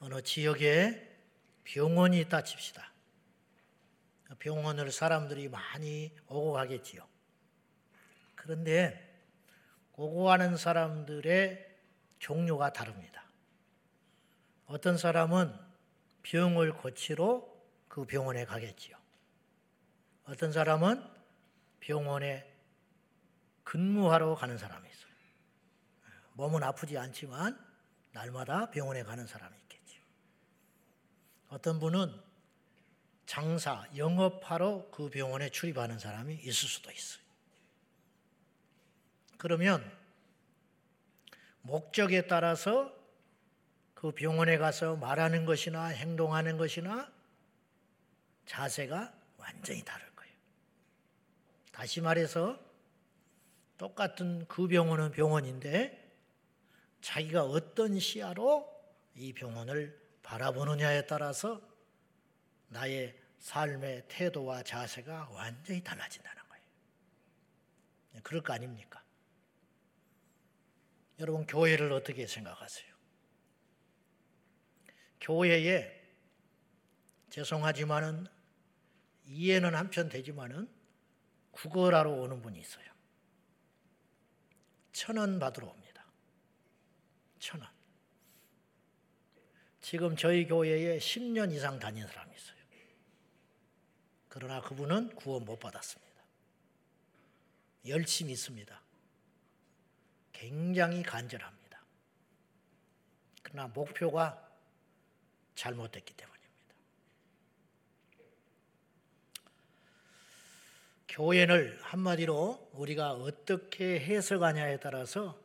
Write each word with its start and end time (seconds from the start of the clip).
어느 0.00 0.22
지역에 0.22 1.08
병원이 1.64 2.18
있다 2.20 2.42
칩시다. 2.42 2.90
병원을 4.38 4.90
사람들이 4.90 5.48
많이 5.48 6.12
오고 6.26 6.52
가겠지요. 6.52 7.06
그런데 8.34 9.06
오고 9.92 10.24
가는 10.24 10.56
사람들의 10.56 11.78
종류가 12.18 12.72
다릅니다. 12.72 13.24
어떤 14.66 14.96
사람은 14.96 15.54
병을 16.22 16.72
고치러 16.72 17.46
그 17.88 18.06
병원에 18.06 18.44
가겠지요. 18.44 18.96
어떤 20.24 20.52
사람은 20.52 21.04
병원에 21.80 22.46
근무하러 23.64 24.34
가는 24.34 24.56
사람이 24.56 24.88
있어요. 24.88 25.12
몸은 26.34 26.62
아프지 26.62 26.96
않지만 26.96 27.58
날마다 28.12 28.70
병원에 28.70 29.02
가는 29.02 29.26
사람이 29.26 29.54
있겠죠. 29.62 29.69
어떤 31.50 31.78
분은 31.80 32.12
장사, 33.26 33.86
영업하러 33.96 34.88
그 34.90 35.10
병원에 35.10 35.50
출입하는 35.50 35.98
사람이 35.98 36.34
있을 36.34 36.68
수도 36.68 36.90
있어요. 36.90 37.22
그러면 39.36 39.84
목적에 41.62 42.26
따라서 42.26 42.92
그 43.94 44.12
병원에 44.12 44.58
가서 44.58 44.96
말하는 44.96 45.44
것이나 45.44 45.86
행동하는 45.86 46.56
것이나 46.56 47.10
자세가 48.46 49.12
완전히 49.36 49.84
다를 49.84 50.10
거예요. 50.14 50.34
다시 51.72 52.00
말해서 52.00 52.58
똑같은 53.76 54.46
그 54.46 54.68
병원은 54.68 55.10
병원인데 55.10 56.10
자기가 57.00 57.44
어떤 57.44 57.98
시야로 57.98 58.68
이 59.14 59.32
병원을 59.32 59.99
바라보느냐에 60.22 61.06
따라서 61.06 61.60
나의 62.68 63.18
삶의 63.38 64.04
태도와 64.08 64.62
자세가 64.62 65.30
완전히 65.30 65.82
달라진다는 65.82 66.42
거예요. 66.48 66.64
그럴 68.22 68.42
거 68.42 68.52
아닙니까? 68.52 69.02
여러분, 71.18 71.46
교회를 71.46 71.92
어떻게 71.92 72.26
생각하세요? 72.26 72.90
교회에 75.20 76.00
죄송하지만은 77.30 78.26
이해는 79.26 79.74
한편 79.74 80.08
되지만은 80.08 80.68
구걸하러 81.52 82.10
오는 82.10 82.40
분이 82.42 82.58
있어요. 82.58 82.90
천 84.92 85.16
원 85.16 85.38
받으러 85.38 85.68
옵니다. 85.68 86.04
천 87.38 87.60
원. 87.60 87.79
지금 89.90 90.14
저희 90.14 90.46
교회에 90.46 90.98
10년 90.98 91.52
이상 91.52 91.80
다닌 91.80 92.06
사람이 92.06 92.32
있어요. 92.32 92.56
그러나 94.28 94.60
그분은 94.60 95.16
구원 95.16 95.44
못 95.44 95.58
받았습니다. 95.58 96.22
열심히 97.88 98.34
있습니다. 98.34 98.80
굉장히 100.32 101.02
간절합니다. 101.02 101.82
그러나 103.42 103.66
목표가 103.66 104.48
잘못됐기 105.56 106.14
때문입니다. 106.14 106.74
교회를 111.08 111.80
한마디로 111.82 112.70
우리가 112.74 113.14
어떻게 113.14 113.98
해석하냐에 113.98 114.78
따라서 114.78 115.36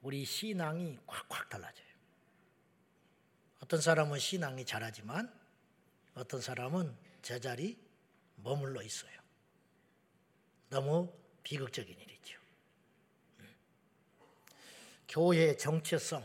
우리 0.00 0.24
신앙이 0.24 0.98
콱콱 1.06 1.50
달라져요. 1.50 1.81
어떤 3.72 3.80
사람은 3.80 4.18
신앙이 4.18 4.66
잘하지만 4.66 5.32
어떤 6.14 6.42
사람은 6.42 6.94
제자리 7.22 7.78
머물러 8.36 8.82
있어요. 8.82 9.18
너무 10.68 11.10
비극적인 11.42 11.98
일이죠. 11.98 12.38
교회의 15.08 15.56
정체성, 15.56 16.22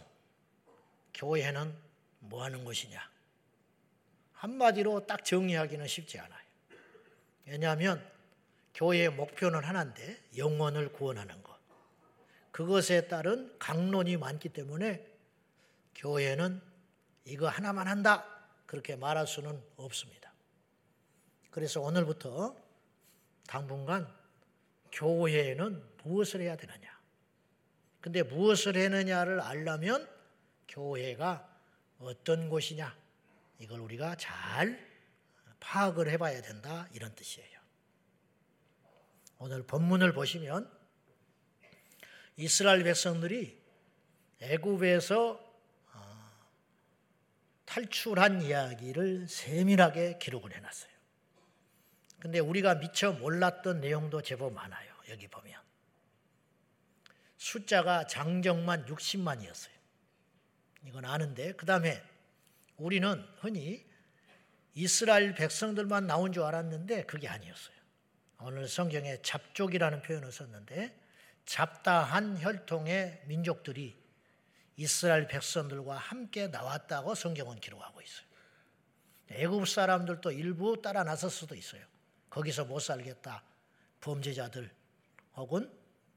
교회는 1.14 1.74
뭐 2.20 2.44
하는 2.44 2.66
것이냐? 2.66 3.10
한마디로 4.34 5.08
딱 5.08 5.24
정리하기는 5.24 5.88
쉽지 5.88 6.20
않아요. 6.20 6.46
왜냐하면 7.46 8.06
교회의 8.74 9.08
목표는 9.12 9.64
하나인데 9.64 10.22
영혼을 10.36 10.92
구원하는 10.92 11.42
것. 11.44 11.58
그것에 12.52 13.08
따른 13.08 13.58
강론이 13.58 14.18
많기 14.18 14.50
때문에 14.50 15.10
교회는 15.96 16.67
이거 17.28 17.50
하나만 17.50 17.88
한다. 17.88 18.26
그렇게 18.66 18.96
말할 18.96 19.28
수는 19.28 19.62
없습니다. 19.76 20.34
그래서 21.52 21.82
오늘부터 21.82 22.56
당분간 23.48 24.08
교회에는 24.92 25.84
무엇을 26.04 26.42
해야 26.42 26.56
되느냐. 26.56 26.98
근데 28.00 28.24
무엇을 28.24 28.78
해느냐를 28.78 29.42
알려면 29.42 30.08
교회가 30.70 31.48
어떤 32.00 32.50
곳이냐. 32.50 32.96
이걸 33.60 33.82
우리가 33.82 34.16
잘 34.16 34.88
파악을 35.60 36.10
해봐야 36.10 36.42
된다. 36.42 36.88
이런 36.94 37.14
뜻이에요. 37.14 37.60
오늘 39.40 39.64
본문을 39.64 40.14
보시면 40.14 40.72
이스라엘 42.38 42.84
백성들이 42.84 43.62
애굽에서 44.40 45.32
어, 45.32 45.47
탈출한 47.68 48.42
이야기를 48.42 49.28
세밀하게 49.28 50.18
기록을 50.18 50.56
해놨어요. 50.56 50.92
근데 52.20 52.40
우리가 52.40 52.76
미처 52.76 53.12
몰랐던 53.12 53.82
내용도 53.82 54.22
제법 54.22 54.54
많아요. 54.54 54.92
여기 55.10 55.28
보면. 55.28 55.62
숫자가 57.38 58.08
장정만 58.08 58.86
60만이었어요. 58.86 59.78
이건 60.86 61.06
아는데, 61.06 61.52
그 61.52 61.66
다음에 61.66 62.02
우리는 62.78 63.24
흔히 63.40 63.86
이스라엘 64.74 65.36
백성들만 65.36 66.08
나온 66.08 66.32
줄 66.32 66.44
알았는데 66.44 67.06
그게 67.06 67.28
아니었어요. 67.28 67.76
오늘 68.40 68.68
성경에 68.68 69.22
잡족이라는 69.24 70.04
표현을 70.04 70.32
썼는데 70.32 70.96
잡다한 71.46 72.40
혈통의 72.40 73.24
민족들이 73.26 73.98
이스라엘 74.78 75.28
백성들과 75.28 75.98
함께 75.98 76.48
나왔다고 76.48 77.16
성경은 77.16 77.60
기록하고 77.60 78.00
있어요. 78.02 78.28
애굽 79.30 79.68
사람들도 79.68 80.32
일부 80.32 80.82
따라 80.82 81.04
나설 81.04 81.30
수도 81.30 81.56
있어요. 81.56 81.84
거기서 82.30 82.66
못 82.66 82.80
살겠다. 82.80 83.44
범죄자들 84.00 84.72
혹은 85.36 85.72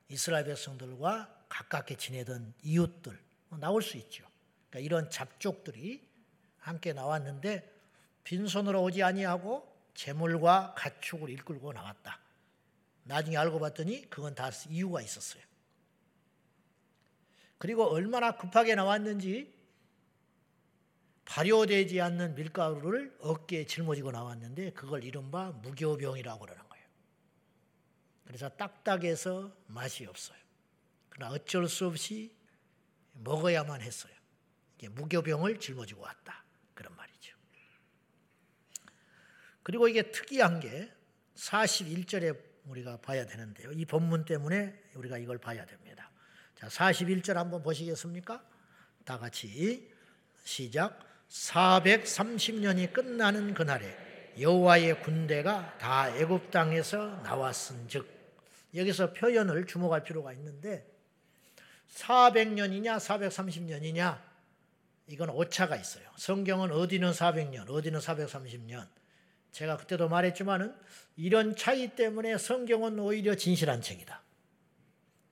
이스라엘 0.08 0.44
백성들과 0.44 1.44
가깝게 1.48 1.96
지내던 1.96 2.54
이웃들 2.62 3.18
뭐 3.48 3.58
나올 3.58 3.82
수 3.82 3.96
있죠. 3.96 4.24
그러니까 4.68 4.84
이런 4.84 5.10
잡족들이 5.10 6.06
함께 6.58 6.92
나왔는데 6.92 7.68
빈손으로 8.24 8.82
오지 8.82 9.02
아니하고 9.02 9.66
재물과 9.94 10.74
가축을 10.76 11.30
이끌고 11.30 11.72
나왔다. 11.72 12.20
나중에 13.04 13.36
알고 13.38 13.58
봤더니 13.58 14.08
그건 14.10 14.34
다 14.34 14.50
이유가 14.68 15.00
있었어요. 15.00 15.42
그리고 17.60 17.84
얼마나 17.84 18.38
급하게 18.38 18.74
나왔는지 18.74 19.52
발효되지 21.26 22.00
않는 22.00 22.34
밀가루를 22.34 23.14
어깨에 23.20 23.66
짊어지고 23.66 24.12
나왔는데 24.12 24.72
그걸 24.72 25.04
이른바 25.04 25.50
무교병이라고 25.50 26.40
그러는 26.40 26.68
거예요. 26.70 26.86
그래서 28.24 28.48
딱딱해서 28.48 29.54
맛이 29.66 30.06
없어요. 30.06 30.38
그러나 31.10 31.34
어쩔 31.34 31.68
수 31.68 31.86
없이 31.86 32.34
먹어야만 33.12 33.82
했어요. 33.82 34.14
무교병을 34.92 35.60
짊어지고 35.60 36.00
왔다. 36.00 36.42
그런 36.72 36.96
말이죠. 36.96 37.36
그리고 39.62 39.86
이게 39.86 40.10
특이한 40.10 40.60
게 40.60 40.90
41절에 41.34 42.42
우리가 42.64 42.96
봐야 43.02 43.26
되는데요. 43.26 43.70
이 43.72 43.84
본문 43.84 44.24
때문에 44.24 44.82
우리가 44.94 45.18
이걸 45.18 45.36
봐야 45.36 45.66
됩니다. 45.66 46.09
자, 46.60 46.66
41절 46.66 47.34
한번 47.34 47.62
보시겠습니까? 47.62 48.44
다 49.06 49.18
같이 49.18 49.90
시작. 50.44 51.00
430년이 51.30 52.92
끝나는 52.92 53.54
그날에 53.54 53.96
여호와의 54.38 55.00
군대가 55.02 55.76
다 55.78 56.14
애굽 56.14 56.50
땅에서 56.50 57.20
나왔은즉 57.22 58.06
여기서 58.74 59.12
표현을 59.14 59.66
주목할 59.66 60.02
필요가 60.02 60.32
있는데 60.34 60.86
400년이냐 61.94 62.98
430년이냐 62.98 64.20
이건 65.06 65.30
오차가 65.30 65.76
있어요. 65.76 66.04
성경은 66.16 66.72
어디는 66.72 67.12
400년, 67.12 67.70
어디는 67.70 68.00
430년. 68.00 68.86
제가 69.50 69.76
그때도 69.78 70.08
말했지만은 70.08 70.74
이런 71.16 71.56
차이 71.56 71.88
때문에 71.96 72.38
성경은 72.38 72.98
오히려 72.98 73.34
진실한 73.34 73.80
책이다. 73.80 74.22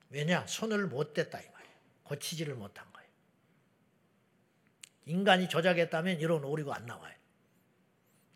왜냐? 0.09 0.45
손을 0.47 0.87
못 0.87 1.13
댔다 1.13 1.39
이 1.39 1.49
말이에요. 1.49 1.75
고치지를 2.03 2.55
못한 2.55 2.85
거예요. 2.91 3.09
인간이 5.05 5.49
조작했다면 5.49 6.19
이런 6.19 6.43
오류가 6.43 6.75
안 6.75 6.85
나와요. 6.85 7.15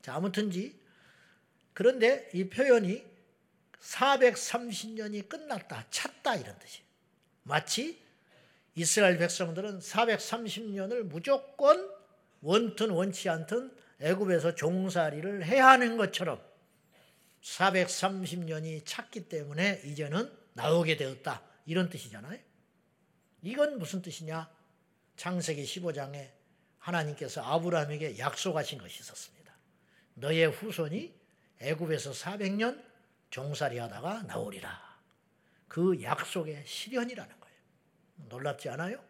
자, 0.01 0.15
아무튼지 0.15 0.79
그런데 1.73 2.29
이 2.33 2.49
표현이 2.49 3.03
430년이 3.79 5.27
끝났다, 5.27 5.87
찼다 5.89 6.35
이런 6.35 6.57
뜻이에요. 6.59 6.85
마치 7.43 8.01
이스라엘 8.75 9.17
백성들은 9.17 9.79
430년을 9.79 11.03
무조건 11.03 11.91
원튼 12.41 12.89
원치 12.89 13.29
않든 13.29 13.75
애굽에서 13.99 14.55
종살이를 14.55 15.45
해야 15.45 15.69
하는 15.69 15.97
것처럼 15.97 16.41
430년이 17.41 18.85
찼기 18.85 19.29
때문에 19.29 19.81
이제는 19.85 20.31
나오게 20.53 20.97
되었다. 20.97 21.41
이런 21.65 21.89
뜻이잖아요. 21.89 22.39
이건 23.41 23.77
무슨 23.77 24.01
뜻이냐? 24.01 24.49
창세기 25.15 25.63
15장에 25.63 26.31
하나님께서 26.79 27.41
아브라함에게 27.41 28.17
약속하신 28.17 28.79
것이 28.79 29.01
있었습니다. 29.01 29.53
너의 30.15 30.47
후손이 30.47 31.13
애굽에서 31.59 32.11
400년 32.11 32.83
종살이 33.29 33.77
하다가 33.77 34.23
나오리라. 34.23 34.93
그 35.67 36.01
약속의 36.01 36.63
실현이라는 36.65 37.39
거예요. 37.39 37.57
놀랍지 38.29 38.69
않아요? 38.69 39.03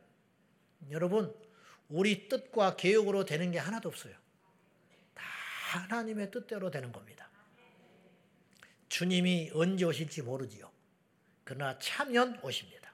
여러분, 0.92 1.36
우리 1.90 2.28
뜻과 2.28 2.76
계획으로 2.76 3.26
되는 3.26 3.52
게 3.52 3.60
하나도 3.60 3.90
없어요. 3.90 4.14
다 5.14 5.24
하나님의 5.72 6.32
뜻대로 6.32 6.72
되는 6.72 6.92
겁니다. 6.92 7.30
주님이 8.90 9.52
언제 9.54 9.86
오실지 9.86 10.22
모르지요. 10.22 10.73
그러나 11.44 11.78
차면 11.80 12.40
오십니다. 12.42 12.94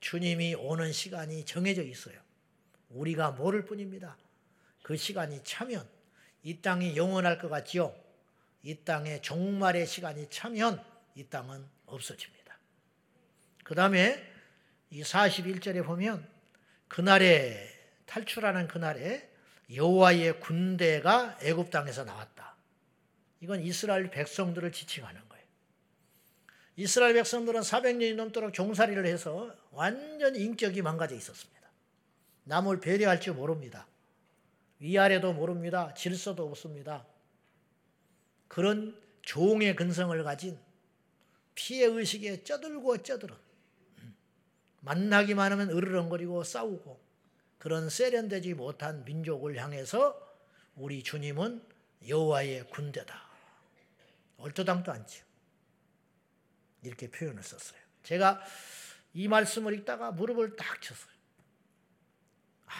주님이 0.00 0.54
오는 0.54 0.92
시간이 0.92 1.44
정해져 1.44 1.82
있어요. 1.82 2.20
우리가 2.90 3.32
모를 3.32 3.64
뿐입니다. 3.64 4.16
그 4.82 4.96
시간이 4.96 5.42
차면 5.42 5.88
이 6.42 6.60
땅이 6.60 6.96
영원할 6.96 7.38
것 7.38 7.48
같지요. 7.48 7.94
이 8.62 8.74
땅의 8.84 9.22
종말의 9.22 9.86
시간이 9.86 10.28
차면 10.30 10.82
이 11.14 11.24
땅은 11.24 11.66
없어집니다. 11.86 12.56
그 13.64 13.74
다음에 13.74 14.32
이 14.90 15.02
41절에 15.02 15.84
보면 15.84 16.28
그날에 16.88 17.68
탈출하는 18.06 18.68
그날에 18.68 19.28
여호와의 19.74 20.38
군대가 20.38 21.36
애굽 21.42 21.70
땅에서 21.70 22.04
나왔다. 22.04 22.54
이건 23.40 23.62
이스라엘 23.62 24.10
백성들을 24.10 24.70
지칭하는. 24.70 25.25
이스라엘 26.76 27.14
백성들은 27.14 27.60
400년이 27.60 28.14
넘도록 28.16 28.52
종살이를 28.52 29.06
해서 29.06 29.54
완전 29.72 30.36
인격이 30.36 30.82
망가져 30.82 31.14
있었습니다. 31.14 31.56
남을 32.44 32.80
배려할 32.80 33.20
줄 33.20 33.34
모릅니다. 33.34 33.86
위아래도 34.78 35.32
모릅니다. 35.32 35.94
질서도 35.94 36.46
없습니다. 36.48 37.06
그런 38.48 39.00
종의 39.22 39.74
근성을 39.74 40.22
가진 40.22 40.58
피해 41.54 41.86
의식에 41.86 42.44
쩌들고 42.44 43.02
쩌들은 43.02 43.34
만나기만 44.80 45.50
하면 45.52 45.70
으르렁거리고 45.70 46.44
싸우고 46.44 47.00
그런 47.58 47.88
세련되지 47.88 48.54
못한 48.54 49.04
민족을 49.04 49.60
향해서 49.60 50.22
우리 50.76 51.02
주님은 51.02 51.62
여호와의 52.06 52.68
군대다. 52.68 53.26
얼토당도 54.38 54.92
않죠. 54.92 55.25
이렇게 56.82 57.10
표현을 57.10 57.42
썼어요. 57.42 57.80
제가 58.02 58.40
이 59.14 59.28
말씀을 59.28 59.74
읽다가 59.74 60.12
무릎을 60.12 60.56
딱 60.56 60.80
쳤어요. 60.80 61.12
아, 62.66 62.72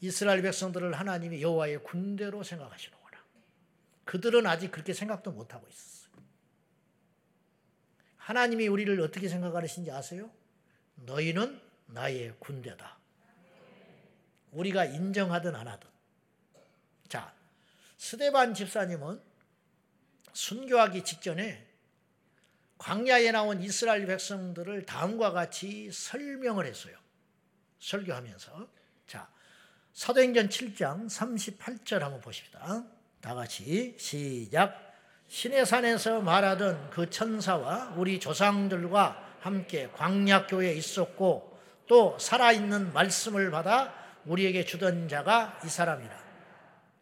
이스라엘 0.00 0.42
백성들을 0.42 0.92
하나님이 0.94 1.42
여호와의 1.42 1.82
군대로 1.82 2.42
생각하시는구나. 2.42 3.18
그들은 4.04 4.46
아직 4.46 4.70
그렇게 4.70 4.92
생각도 4.92 5.30
못 5.32 5.54
하고 5.54 5.66
있었어요. 5.68 5.94
하나님이 8.16 8.68
우리를 8.68 8.98
어떻게 9.02 9.28
생각하시는지 9.28 9.90
아세요? 9.90 10.30
너희는 10.96 11.60
나의 11.86 12.34
군대다. 12.38 12.98
우리가 14.52 14.86
인정하든 14.86 15.54
안 15.54 15.68
하든. 15.68 15.90
자, 17.08 17.34
스데반 17.98 18.54
집사님은 18.54 19.20
순교하기 20.32 21.04
직전에 21.04 21.73
광야에 22.84 23.30
나온 23.30 23.62
이스라엘 23.62 24.04
백성들을 24.04 24.84
다음과 24.84 25.32
같이 25.32 25.90
설명을 25.90 26.66
했어요. 26.66 26.94
설교하면서. 27.78 28.68
자, 29.06 29.26
사도행전 29.94 30.50
7장 30.50 31.06
38절 31.06 32.00
한번 32.00 32.20
보십시다. 32.20 32.84
다 33.22 33.34
같이 33.34 33.94
시작. 33.98 34.78
신의 35.28 35.64
산에서 35.64 36.20
말하던 36.20 36.90
그 36.90 37.08
천사와 37.08 37.94
우리 37.96 38.20
조상들과 38.20 39.38
함께 39.40 39.88
광야교에 39.94 40.74
있었고 40.74 41.58
또 41.86 42.18
살아있는 42.18 42.92
말씀을 42.92 43.50
받아 43.50 43.94
우리에게 44.26 44.66
주던 44.66 45.08
자가 45.08 45.58
이 45.64 45.70
사람이라. 45.70 46.22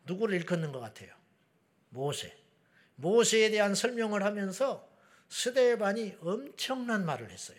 누구를 0.05 0.37
일컫는 0.37 0.71
것 0.71 0.79
같아요? 0.79 1.13
모세. 1.89 2.37
모세에 2.95 3.51
대한 3.51 3.75
설명을 3.75 4.23
하면서 4.23 4.92
스데반이 5.33 6.19
엄청난 6.21 7.07
말을 7.07 7.31
했어요. 7.31 7.57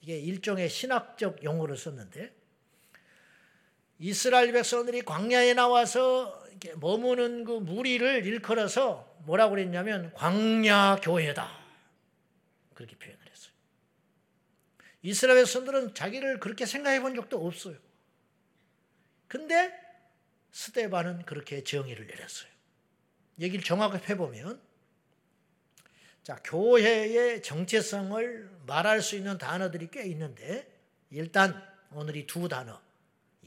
이게 0.00 0.18
일종의 0.18 0.70
신학적 0.70 1.44
용어를 1.44 1.76
썼는데 1.76 2.34
이스라엘 3.98 4.52
백성들이 4.52 5.02
광야에 5.02 5.52
나와서 5.52 6.42
머무는 6.76 7.44
그 7.44 7.52
무리를 7.52 8.24
일컬어서 8.24 9.18
뭐라고 9.26 9.50
그랬냐면 9.50 10.14
광야 10.14 11.00
교회다. 11.02 11.58
그렇게 12.72 12.96
표현을 12.96 13.20
했어요. 13.30 13.52
이스라엘 15.02 15.40
백성들은 15.40 15.92
자기를 15.94 16.40
그렇게 16.40 16.64
생각해 16.64 17.02
본 17.02 17.14
적도 17.14 17.46
없어요. 17.46 17.76
근데 19.26 19.78
스데반은 20.52 21.26
그렇게 21.26 21.62
정의를 21.62 22.06
내렸어요. 22.06 22.50
얘기를 23.40 23.62
정확하게 23.62 24.14
해보면 24.14 24.67
자, 26.28 26.38
교회의 26.44 27.42
정체성을 27.42 28.50
말할 28.66 29.00
수 29.00 29.16
있는 29.16 29.38
단어들이 29.38 29.88
꽤 29.90 30.04
있는데 30.08 30.70
일단 31.08 31.58
오늘 31.90 32.16
이 32.16 32.26
두 32.26 32.48
단어 32.48 32.78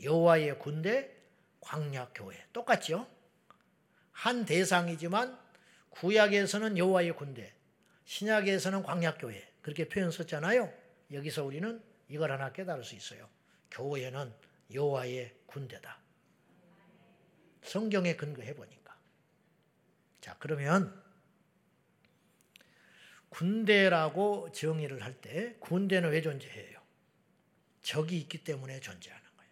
여호와의 0.02 0.58
군대 0.58 1.16
광야 1.60 2.10
교회 2.16 2.44
똑같죠? 2.52 3.08
한 4.12 4.46
대상이지만 4.46 5.38
구약에서는 5.92 6.76
여호와의 6.80 7.16
군대 7.16 7.54
신약에서는 8.06 8.82
광야 8.82 9.20
교회 9.20 9.48
그렇게 9.62 9.88
표현 9.88 10.10
썼잖아요. 10.10 10.74
여기서 11.12 11.46
우리는 11.46 11.84
이걸 12.08 12.32
하나 12.32 12.52
깨달을 12.52 12.84
수 12.84 12.96
있어요. 12.96 13.30
교회는 13.70 14.34
여호와의 14.74 15.36
군대다. 15.46 16.00
성경에 17.62 18.16
근거해 18.16 18.56
보니까. 18.56 18.98
자, 20.20 20.36
그러면 20.40 21.00
군대라고 23.32 24.52
정의를 24.52 25.04
할 25.04 25.20
때 25.22 25.56
군대는 25.60 26.10
왜 26.12 26.22
존재해요? 26.22 26.80
적이 27.82 28.20
있기 28.20 28.44
때문에 28.44 28.80
존재하는 28.80 29.26
거예요. 29.38 29.52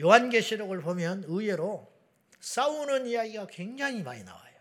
요한계시록을 0.00 0.80
보면 0.80 1.24
의외로 1.26 1.92
싸우는 2.40 3.06
이야기가 3.06 3.46
굉장히 3.48 4.02
많이 4.02 4.24
나와요. 4.24 4.56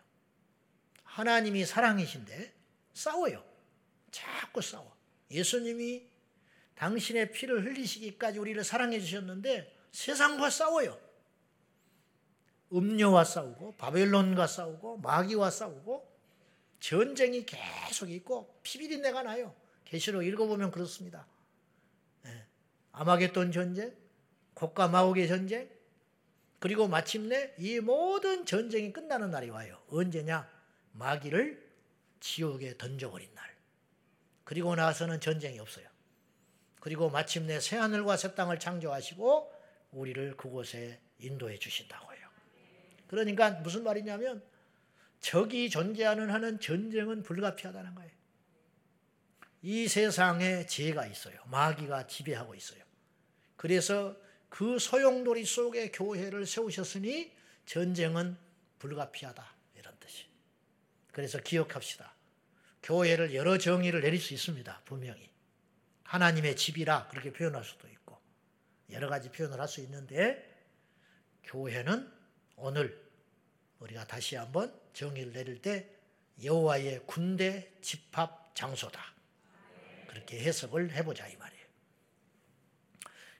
하나님이 1.03 1.65
사랑이신데 1.65 2.53
싸워요. 2.93 3.43
자꾸 4.11 4.61
싸워. 4.61 4.95
예수님이 5.31 6.07
당신의 6.75 7.31
피를 7.31 7.65
흘리시기까지 7.65 8.37
우리를 8.39 8.61
사랑해 8.63 8.99
주셨는데 8.99 9.73
세상과 9.91 10.49
싸워요. 10.49 10.99
음료와 12.73 13.23
싸우고 13.23 13.77
바벨론과 13.77 14.47
싸우고 14.47 14.97
마귀와 14.97 15.51
싸우고 15.51 16.14
전쟁이 16.79 17.45
계속 17.45 18.09
있고 18.11 18.59
피비린내가 18.63 19.23
나요. 19.23 19.55
계시록 19.85 20.25
읽어보면 20.25 20.71
그렇습니다. 20.71 21.25
네. 22.23 22.45
아마겟돈 22.91 23.51
전쟁, 23.51 23.95
곡과 24.53 24.87
마옥의 24.87 25.27
전쟁, 25.27 25.69
그리고 26.59 26.87
마침내 26.87 27.53
이 27.59 27.79
모든 27.79 28.45
전쟁이 28.45 28.91
끝나는 28.91 29.29
날이 29.29 29.49
와요. 29.49 29.79
언제냐? 29.89 30.49
마귀를 30.93 31.63
지옥에 32.19 32.77
던져버린 32.77 33.33
날. 33.35 33.55
그리고 34.43 34.75
나서는 34.75 35.19
전쟁이 35.19 35.59
없어요. 35.59 35.87
그리고 36.79 37.09
마침내 37.09 37.59
새하늘과 37.59 38.17
새 38.17 38.35
땅을 38.35 38.59
창조하시고 38.59 39.53
우리를 39.91 40.37
그곳에 40.37 40.99
인도해 41.19 41.57
주신다고요. 41.57 42.17
그러니까 43.07 43.51
무슨 43.51 43.83
말이냐면 43.83 44.43
적이 45.25 45.71
존재하는 45.71 46.29
한은 46.29 46.59
전쟁은 46.59 47.23
불가피하다는 47.23 47.95
거예요. 47.95 48.11
이 49.63 49.87
세상에 49.87 50.67
죄가 50.67 51.07
있어요. 51.07 51.35
마귀가 51.47 52.05
지배하고 52.05 52.53
있어요. 52.53 52.83
그래서 53.55 54.15
그 54.49 54.77
소용돌이 54.77 55.43
속에 55.43 55.89
교회를 55.89 56.45
세우셨으니 56.45 57.35
전쟁은 57.65 58.37
불가피하다. 58.77 59.55
이런 59.73 59.97
뜻이. 59.99 60.27
그래서 61.11 61.39
기억합시다. 61.41 62.13
교회를 62.83 63.33
여러 63.33 63.57
정의를 63.57 64.01
내릴 64.01 64.21
수 64.21 64.35
있습니다. 64.35 64.83
분명히. 64.85 65.27
하나님의 66.03 66.55
집이라 66.55 67.07
그렇게 67.07 67.33
표현할 67.33 67.63
수도 67.63 67.87
있고 67.87 68.15
여러 68.91 69.09
가지 69.09 69.31
표현을 69.31 69.59
할 69.59 69.67
수 69.67 69.81
있는데 69.81 70.55
교회는 71.45 72.13
오늘 72.57 73.03
우리가 73.79 74.05
다시 74.05 74.35
한번 74.35 74.84
정의를 74.95 75.33
내릴 75.33 75.61
때 75.61 75.87
여호와의 76.43 77.01
군대 77.05 77.71
집합 77.81 78.55
장소다. 78.55 78.99
그렇게 80.07 80.39
해석을 80.39 80.91
해보자 80.91 81.27
이 81.27 81.35
말이에요. 81.35 81.65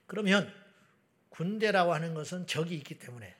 그러면 0.06 0.52
군대라고 1.30 1.92
하는 1.92 2.14
것은 2.14 2.46
적이 2.46 2.76
있기 2.76 2.98
때문에 2.98 3.34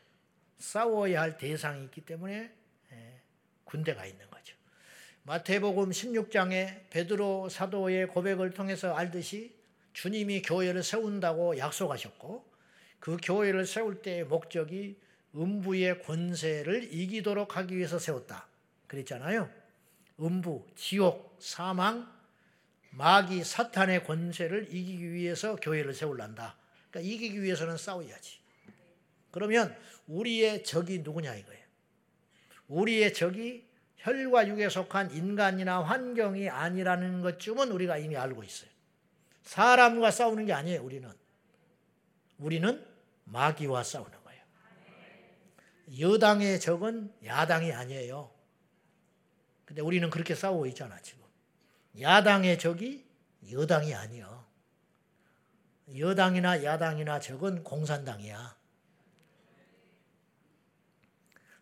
싸워야 0.58 1.20
할 1.20 1.37
대상이 1.37 1.85
있기 1.85 2.00
때문에 2.00 2.52
예, 2.92 3.20
군대가 3.64 4.04
있는 4.04 4.28
거죠. 4.30 4.56
마태복음 5.23 5.90
16장에 5.90 6.88
베드로 6.90 7.49
사도의 7.49 8.08
고백을 8.08 8.52
통해서 8.52 8.94
알듯이 8.94 9.54
주님이 9.92 10.42
교회를 10.42 10.82
세운다고 10.82 11.58
약속하셨고 11.58 12.44
그 13.00 13.16
교회를 13.23 13.66
세울 13.66 14.02
때의 14.02 14.25
목적이 14.25 14.99
음부의 15.37 16.02
권세를 16.02 16.93
이기도록 16.93 17.57
하기 17.57 17.76
위해서 17.76 17.99
세웠다. 17.99 18.47
그랬잖아요. 18.87 19.50
음부, 20.19 20.66
지옥, 20.75 21.37
사망, 21.40 22.11
마귀, 22.90 23.45
사탄의 23.45 24.05
권세를 24.05 24.75
이기기 24.75 25.12
위해서 25.12 25.57
교회를 25.57 25.93
세울란다. 25.93 26.57
그러니까 26.90 27.12
이기기 27.12 27.43
위해서는 27.43 27.76
싸워야지. 27.76 28.38
그러면 29.31 29.76
우리의 30.07 30.64
적이 30.64 31.00
누구냐 31.00 31.35
이거예요. 31.35 31.62
우리의 32.69 33.12
적이 33.12 33.66
혈과 33.99 34.49
육에 34.49 34.69
속한 34.69 35.11
인간이나 35.11 35.83
환경이 35.83 36.49
아니라는 36.49 37.21
것쯤은 37.21 37.71
우리가 37.71 37.99
이미 37.99 38.16
알고 38.16 38.43
있어요. 38.45 38.71
사람과 39.43 40.11
싸우는 40.11 40.47
게 40.47 40.52
아니에요, 40.52 40.83
우리는. 40.83 41.11
우리는 42.38 42.85
마귀와 43.25 43.83
싸우는 43.83 44.11
거예요. 44.11 44.25
여당의 46.00 46.61
적은 46.61 47.14
야당이 47.25 47.73
아니에요. 47.73 48.31
근데 49.64 49.83
우리는 49.83 50.09
그렇게 50.11 50.35
싸우고 50.35 50.66
있잖아, 50.66 51.00
지금. 51.00 51.25
야당의 52.00 52.59
적이 52.59 53.05
여당이 53.50 53.95
아니요. 53.95 54.45
여당이나 55.97 56.64
야당이나 56.64 57.21
적은 57.21 57.62
공산당이야. 57.62 58.57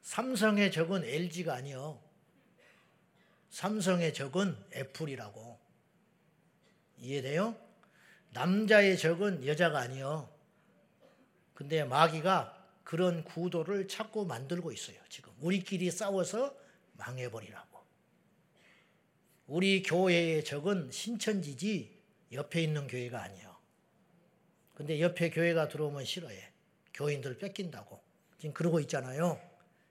삼성의 0.02 0.72
적은 0.72 1.04
LG가 1.04 1.54
아니요. 1.54 2.00
삼성의 3.50 4.14
적은 4.14 4.56
애플이라고. 4.74 5.58
이해돼요? 6.98 7.56
남자의 8.32 8.98
적은 8.98 9.46
여자가 9.46 9.78
아니요. 9.78 10.28
근데 11.54 11.84
마귀가 11.84 12.53
그런 12.84 13.24
구도를 13.24 13.88
자꾸 13.88 14.24
만들고 14.24 14.70
있어요. 14.72 14.96
지금 15.08 15.32
우리끼리 15.40 15.90
싸워서 15.90 16.54
망해버리라고. 16.92 17.82
우리 19.46 19.82
교회의 19.82 20.44
적은 20.44 20.90
신천지지 20.90 22.00
옆에 22.32 22.62
있는 22.62 22.86
교회가 22.86 23.22
아니요. 23.22 23.56
근데 24.74 25.00
옆에 25.00 25.30
교회가 25.30 25.68
들어오면 25.68 26.04
싫어해. 26.04 26.52
교인들 26.92 27.38
뺏긴다고. 27.38 28.00
지금 28.38 28.52
그러고 28.54 28.80
있잖아요. 28.80 29.40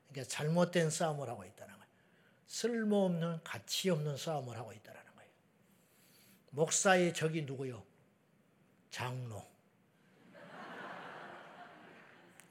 그러니까 0.10 0.30
잘못된 0.30 0.90
싸움을 0.90 1.28
하고 1.30 1.44
있다는 1.44 1.74
쓸모없는 2.54 3.44
가치 3.44 3.90
없는 3.90 4.16
싸움을 4.16 4.56
하고 4.56 4.74
있다는 4.74 5.02
거예요. 5.16 5.32
목사의 6.52 7.16
적이 7.16 7.42
누구요? 7.42 7.84
장로. 8.92 9.44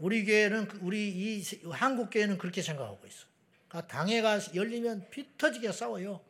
우리 0.02 0.24
교회는 0.24 0.68
우리 0.80 1.10
이 1.10 1.44
한국 1.70 2.10
교회는 2.10 2.36
그렇게 2.36 2.60
생각하고 2.60 3.06
있어. 3.06 3.24
그러니까 3.68 3.86
당회가 3.86 4.40
열리면 4.52 5.08
피 5.10 5.28
터지게 5.38 5.70
싸워요. 5.70 6.20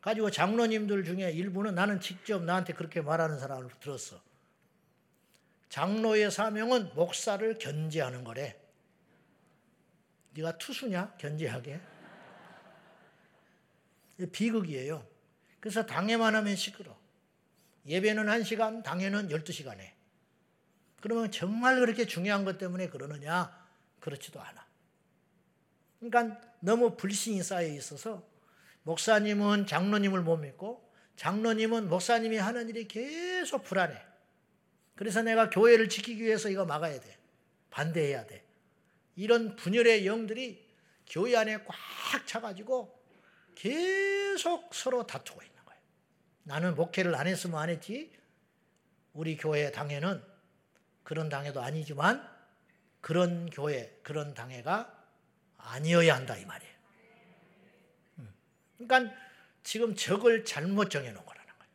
가지고 0.00 0.30
장로님들 0.30 1.02
중에 1.02 1.32
일부는 1.32 1.74
나는 1.74 1.98
직접 1.98 2.44
나한테 2.44 2.72
그렇게 2.72 3.00
말하는 3.00 3.40
사람을 3.40 3.68
들었어. 3.80 4.22
장로의 5.70 6.30
사명은 6.30 6.94
목사를 6.94 7.58
견제하는 7.58 8.22
거래. 8.22 8.56
네가 10.34 10.56
투수냐? 10.58 11.16
견제하게. 11.18 11.80
비극이에요. 14.30 15.04
그래서 15.58 15.84
당회만 15.84 16.36
하면 16.36 16.54
시끄러. 16.54 16.96
예배는 17.86 18.26
1시간, 18.26 18.84
당회는 18.84 19.30
12시간에. 19.30 19.93
그러면 21.04 21.30
정말 21.30 21.80
그렇게 21.80 22.06
중요한 22.06 22.46
것 22.46 22.56
때문에 22.56 22.88
그러느냐? 22.88 23.54
그렇지도 24.00 24.40
않아. 24.40 24.66
그러니까 26.00 26.40
너무 26.60 26.96
불신이 26.96 27.42
쌓여 27.42 27.66
있어서 27.66 28.26
목사님은 28.84 29.66
장로님을 29.66 30.22
못 30.22 30.38
믿고 30.38 30.90
장로님은 31.16 31.90
목사님이 31.90 32.38
하는 32.38 32.70
일이 32.70 32.88
계속 32.88 33.64
불안해. 33.64 34.02
그래서 34.94 35.20
내가 35.20 35.50
교회를 35.50 35.90
지키기 35.90 36.22
위해서 36.22 36.48
이거 36.48 36.64
막아야 36.64 36.98
돼. 36.98 37.18
반대해야 37.68 38.26
돼. 38.26 38.42
이런 39.14 39.56
분열의 39.56 40.06
영들이 40.06 40.66
교회 41.06 41.36
안에 41.36 41.64
꽉 41.66 42.26
차가지고 42.26 42.98
계속 43.54 44.74
서로 44.74 45.06
다투고 45.06 45.42
있는 45.42 45.64
거예요. 45.66 45.80
나는 46.44 46.74
목회를 46.74 47.14
안 47.14 47.26
했으면 47.26 47.60
안 47.60 47.68
했지. 47.68 48.10
우리 49.12 49.36
교회 49.36 49.70
당회는 49.70 50.32
그런 51.04 51.28
당회도 51.28 51.62
아니지만 51.62 52.28
그런 53.00 53.48
교회, 53.50 54.00
그런 54.02 54.34
당회가 54.34 54.90
아니어야 55.58 56.16
한다 56.16 56.36
이 56.36 56.44
말이에요. 56.44 56.74
음. 58.18 58.34
그러니까 58.78 59.14
지금 59.62 59.94
적을 59.94 60.44
잘못 60.44 60.90
정해놓은 60.90 61.24
거라는 61.24 61.52
거예요. 61.58 61.72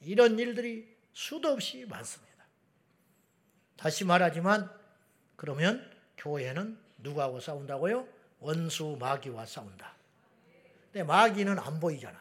이런 0.00 0.38
일들이 0.38 0.96
수도 1.12 1.48
없이 1.48 1.84
많습니다. 1.84 2.32
다시 3.76 4.04
말하지만 4.04 4.70
그러면 5.36 5.90
교회는 6.16 6.78
누구하고 6.98 7.40
싸운다고요? 7.40 8.06
원수 8.38 8.96
마귀와 8.98 9.46
싸운다. 9.46 9.96
근데 10.84 11.02
마귀는 11.02 11.58
안 11.58 11.80
보이잖아. 11.80 12.20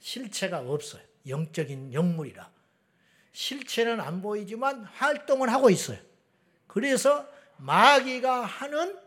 실체가 0.00 0.60
없어요. 0.60 1.02
영적인 1.26 1.92
영물이라. 1.92 2.55
실체는 3.36 4.00
안 4.00 4.22
보이지만 4.22 4.84
활동을 4.84 5.52
하고 5.52 5.68
있어요. 5.68 5.98
그래서 6.66 7.28
마귀가 7.58 8.46
하는 8.46 8.98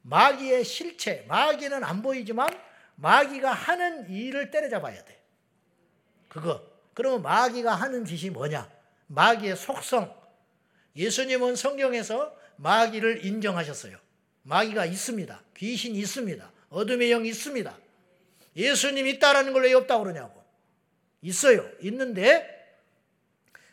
마귀의 0.00 0.64
실체, 0.64 1.26
마귀는 1.28 1.84
안 1.84 2.00
보이지만 2.00 2.48
마귀가 2.96 3.52
하는 3.52 4.08
일을 4.08 4.50
때려잡아야 4.50 5.04
돼. 5.04 5.22
그거. 6.28 6.64
그러면 6.94 7.20
마귀가 7.20 7.74
하는 7.74 8.06
짓이 8.06 8.30
뭐냐? 8.30 8.70
마귀의 9.08 9.54
속성. 9.56 10.18
예수님은 10.96 11.54
성경에서 11.54 12.34
마귀를 12.56 13.26
인정하셨어요. 13.26 13.98
마귀가 14.44 14.86
있습니다. 14.86 15.42
귀신이 15.54 15.98
있습니다. 15.98 16.50
어둠의 16.70 17.10
영이 17.10 17.28
있습니다. 17.28 17.76
예수님 18.56 19.06
있다라는 19.06 19.52
걸 19.52 19.64
왜 19.64 19.74
없다고 19.74 20.04
그러냐고. 20.04 20.42
있어요. 21.20 21.68
있는데 21.82 22.57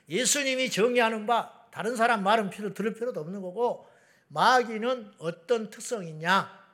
예수님이 0.10 0.70
정의하는 0.70 1.26
바 1.26 1.52
다른 1.72 1.96
사람 1.96 2.24
말은 2.24 2.50
필요 2.50 2.74
들을 2.74 2.94
필요도 2.94 3.20
없는 3.20 3.42
거고 3.42 3.88
마귀는 4.28 5.14
어떤 5.20 5.70
특성이 5.70 6.10
있냐? 6.10 6.66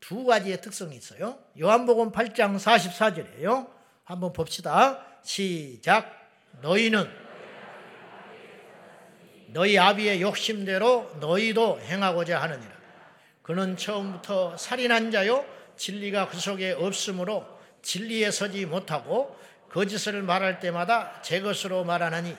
두 0.00 0.24
가지의 0.24 0.60
특성이 0.60 0.96
있어요. 0.96 1.38
요한복음 1.60 2.12
8장 2.12 2.56
44절이에요. 2.56 3.68
한번 4.04 4.32
봅시다. 4.32 5.04
시작. 5.22 6.14
너희는 6.62 7.08
너희 9.48 9.78
아비의 9.78 10.22
욕심대로 10.22 11.16
너희도 11.20 11.80
행하고자 11.80 12.40
하느니라. 12.40 12.72
그는 13.42 13.76
처음부터 13.76 14.56
살인한 14.56 15.10
자요 15.10 15.44
진리가 15.76 16.28
그 16.28 16.38
속에 16.38 16.72
없으므로 16.72 17.46
진리에 17.82 18.30
서지 18.30 18.66
못하고 18.66 19.36
거짓을 19.70 20.22
말할 20.22 20.60
때마다 20.60 21.20
제 21.22 21.40
것으로 21.40 21.84
말하나니 21.84 22.36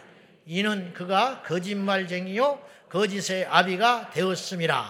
이는 0.51 0.94
그가 0.96 1.44
거짓말쟁이요 1.44 2.68
거짓의 2.89 3.46
아비가 3.46 4.10
되었음이라. 4.10 4.84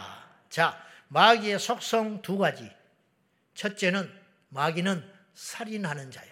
자, 0.50 0.82
마귀의 1.10 1.60
속성 1.60 2.22
두 2.22 2.38
가지. 2.38 2.72
첫째는 3.56 4.10
마귀는 4.48 5.04
살인하는 5.34 6.12
자야. 6.12 6.32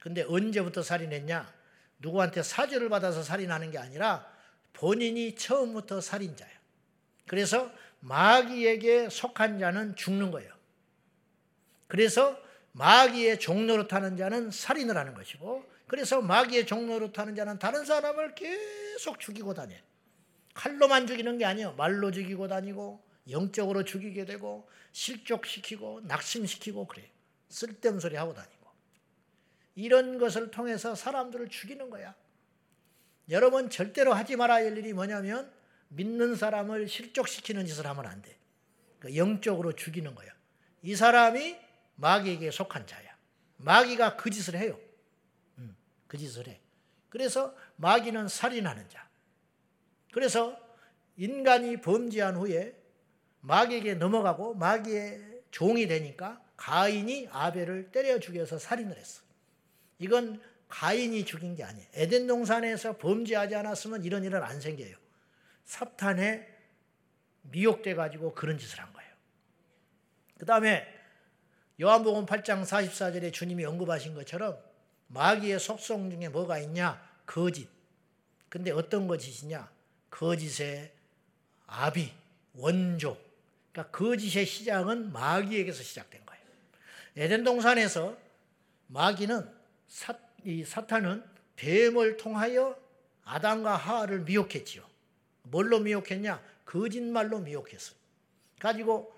근데 0.00 0.24
언제부터 0.24 0.82
살인했냐? 0.82 1.48
누구한테 2.00 2.42
사주를 2.42 2.88
받아서 2.88 3.22
살인하는 3.22 3.70
게 3.70 3.78
아니라 3.78 4.26
본인이 4.72 5.36
처음부터 5.36 6.00
살인자예요. 6.00 6.58
그래서 7.28 7.70
마귀에게 8.00 9.10
속한 9.10 9.60
자는 9.60 9.94
죽는 9.94 10.32
거예요. 10.32 10.52
그래서 11.86 12.36
마귀의 12.72 13.38
종로로 13.38 13.86
타는 13.86 14.16
자는 14.16 14.50
살인을 14.50 14.96
하는 14.96 15.14
것이고 15.14 15.77
그래서 15.88 16.20
마귀의 16.20 16.66
종로로 16.66 17.12
타는 17.12 17.34
자는 17.34 17.58
다른 17.58 17.84
사람을 17.84 18.34
계속 18.34 19.18
죽이고 19.18 19.54
다녀. 19.54 19.74
칼로만 20.54 21.06
죽이는 21.06 21.38
게 21.38 21.44
아니에요. 21.46 21.72
말로 21.72 22.10
죽이고 22.10 22.46
다니고 22.46 23.02
영적으로 23.30 23.84
죽이게 23.84 24.26
되고 24.26 24.68
실족시키고 24.92 26.02
낙심시키고 26.04 26.86
그래요. 26.86 27.06
쓸데없는 27.48 28.00
소리 28.00 28.16
하고 28.16 28.34
다니고. 28.34 28.68
이런 29.76 30.18
것을 30.18 30.50
통해서 30.50 30.94
사람들을 30.94 31.48
죽이는 31.48 31.88
거야. 31.88 32.14
여러분 33.30 33.70
절대로 33.70 34.12
하지 34.12 34.36
말아야 34.36 34.66
할 34.66 34.76
일이 34.76 34.92
뭐냐면 34.92 35.50
믿는 35.88 36.36
사람을 36.36 36.88
실족시키는 36.88 37.64
짓을 37.64 37.86
하면 37.86 38.06
안 38.06 38.20
돼. 38.20 38.36
그러니까 38.98 39.18
영적으로 39.18 39.72
죽이는 39.72 40.14
거야. 40.14 40.30
이 40.82 40.94
사람이 40.94 41.56
마귀에게 41.96 42.50
속한 42.50 42.86
자야. 42.86 43.16
마귀가 43.56 44.16
그 44.16 44.30
짓을 44.30 44.56
해요. 44.56 44.78
음, 46.08 46.10
그 46.10 46.18
짓을 46.18 46.48
해. 46.48 46.60
그래서 47.10 47.54
마귀는 47.76 48.28
살인하는 48.28 48.88
자. 48.88 49.08
그래서 50.12 50.58
인간이 51.16 51.80
범죄한 51.80 52.36
후에 52.36 52.74
마귀에게 53.40 53.94
넘어가고 53.94 54.54
마귀의 54.54 55.42
종이 55.50 55.86
되니까 55.86 56.42
가인이 56.56 57.28
아벨을 57.30 57.92
때려 57.92 58.18
죽여서 58.18 58.58
살인을 58.58 58.96
했어. 58.96 59.22
이건 59.98 60.40
가인이 60.68 61.24
죽인 61.24 61.54
게 61.54 61.64
아니에요. 61.64 61.88
에덴 61.94 62.26
동산에서 62.26 62.98
범죄하지 62.98 63.54
않았으면 63.54 64.04
이런 64.04 64.24
일은 64.24 64.42
안 64.42 64.60
생겨요. 64.60 64.96
사탄에 65.64 66.46
미혹돼 67.42 67.94
가지고 67.94 68.34
그런 68.34 68.58
짓을 68.58 68.80
한 68.80 68.92
거예요. 68.92 69.10
그다음에 70.38 70.86
요한복음 71.80 72.26
8장 72.26 72.64
44절에 72.64 73.32
주님이 73.32 73.64
언급하신 73.64 74.14
것처럼 74.14 74.67
마귀의 75.08 75.58
속성 75.58 76.10
중에 76.10 76.28
뭐가 76.28 76.58
있냐? 76.60 77.00
거짓. 77.26 77.68
근데 78.48 78.70
어떤 78.70 79.06
거짓이냐? 79.06 79.70
거짓의 80.10 80.92
아비, 81.66 82.12
원조. 82.54 83.18
그러니까 83.72 83.96
거짓의 83.96 84.46
시작은 84.46 85.12
마귀에게서 85.12 85.82
시작된 85.82 86.24
거예요. 86.24 86.42
에덴 87.16 87.44
동산에서 87.44 88.16
마귀는 88.88 89.48
사, 89.88 90.14
이 90.44 90.64
사탄은 90.64 91.24
뱀을 91.56 92.16
통하여 92.16 92.78
아담과 93.24 93.76
하와를 93.76 94.20
미혹했지요. 94.20 94.82
뭘로 95.42 95.80
미혹했냐? 95.80 96.42
거짓말로 96.64 97.40
미혹했어. 97.40 97.94
가지고 98.58 99.14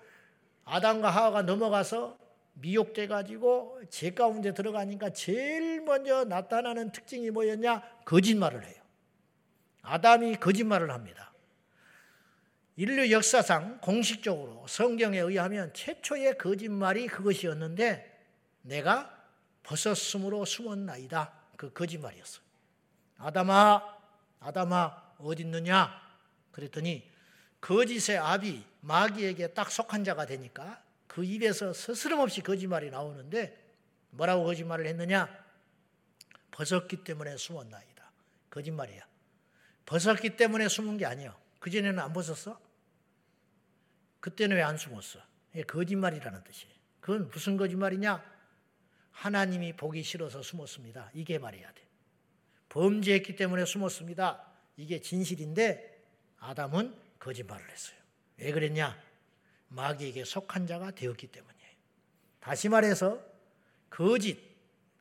아담과 0.65 1.09
하와가 1.09 1.41
넘어가서 1.41 2.17
미혹돼 2.61 3.07
가지고 3.07 3.81
제 3.89 4.11
가운데 4.11 4.53
들어가니까 4.53 5.09
제일 5.11 5.81
먼저 5.81 6.23
나타나는 6.23 6.91
특징이 6.91 7.29
뭐였냐? 7.31 7.81
거짓말을 8.05 8.63
해요. 8.63 8.81
아담이 9.81 10.35
거짓말을 10.35 10.91
합니다. 10.91 11.33
인류 12.77 13.11
역사상 13.11 13.79
공식적으로 13.81 14.65
성경에 14.67 15.19
의하면 15.19 15.73
최초의 15.73 16.37
거짓말이 16.37 17.07
그것이었는데 17.07 18.09
내가 18.61 19.17
벗었으므로 19.63 20.45
숨었나이다. 20.45 21.33
그 21.57 21.73
거짓말이었어. 21.73 22.41
아담아, 23.17 23.97
아담아, 24.39 25.13
어디 25.19 25.43
있느냐? 25.43 25.91
그랬더니 26.51 27.09
거짓의 27.59 28.17
압이 28.17 28.63
마귀에게 28.81 29.53
딱 29.53 29.69
속한 29.69 30.03
자가 30.03 30.25
되니까 30.25 30.81
그 31.11 31.25
입에서 31.25 31.73
스스럼없이 31.73 32.39
거짓말이 32.39 32.89
나오는데 32.89 33.61
뭐라고 34.11 34.45
거짓말을 34.45 34.85
했느냐? 34.85 35.27
벗었기 36.51 37.03
때문에 37.03 37.35
숨었나이다. 37.35 38.11
거짓말이야. 38.49 39.05
벗었기 39.85 40.37
때문에 40.37 40.69
숨은 40.69 40.95
게 40.97 41.05
아니에요. 41.05 41.37
그전에는 41.59 41.99
안 41.99 42.13
벗었어? 42.13 42.57
그때는 44.21 44.55
왜 44.55 44.61
안 44.63 44.77
숨었어? 44.77 45.19
거짓말이라는 45.67 46.45
뜻이에요. 46.45 46.73
그건 47.01 47.27
무슨 47.27 47.57
거짓말이냐? 47.57 48.23
하나님이 49.11 49.75
보기 49.75 50.03
싫어서 50.03 50.41
숨었습니다. 50.41 51.11
이게 51.13 51.37
말해야 51.39 51.73
돼. 51.73 51.81
범죄했기 52.69 53.35
때문에 53.35 53.65
숨었습니다. 53.65 54.49
이게 54.77 55.01
진실인데 55.01 56.05
아담은 56.37 56.95
거짓말을 57.19 57.69
했어요. 57.69 57.97
왜 58.37 58.53
그랬냐? 58.53 59.10
마귀에게 59.71 60.23
속한 60.25 60.67
자가 60.67 60.91
되었기 60.91 61.27
때문이에요. 61.27 61.71
다시 62.39 62.69
말해서 62.69 63.19
거짓, 63.89 64.37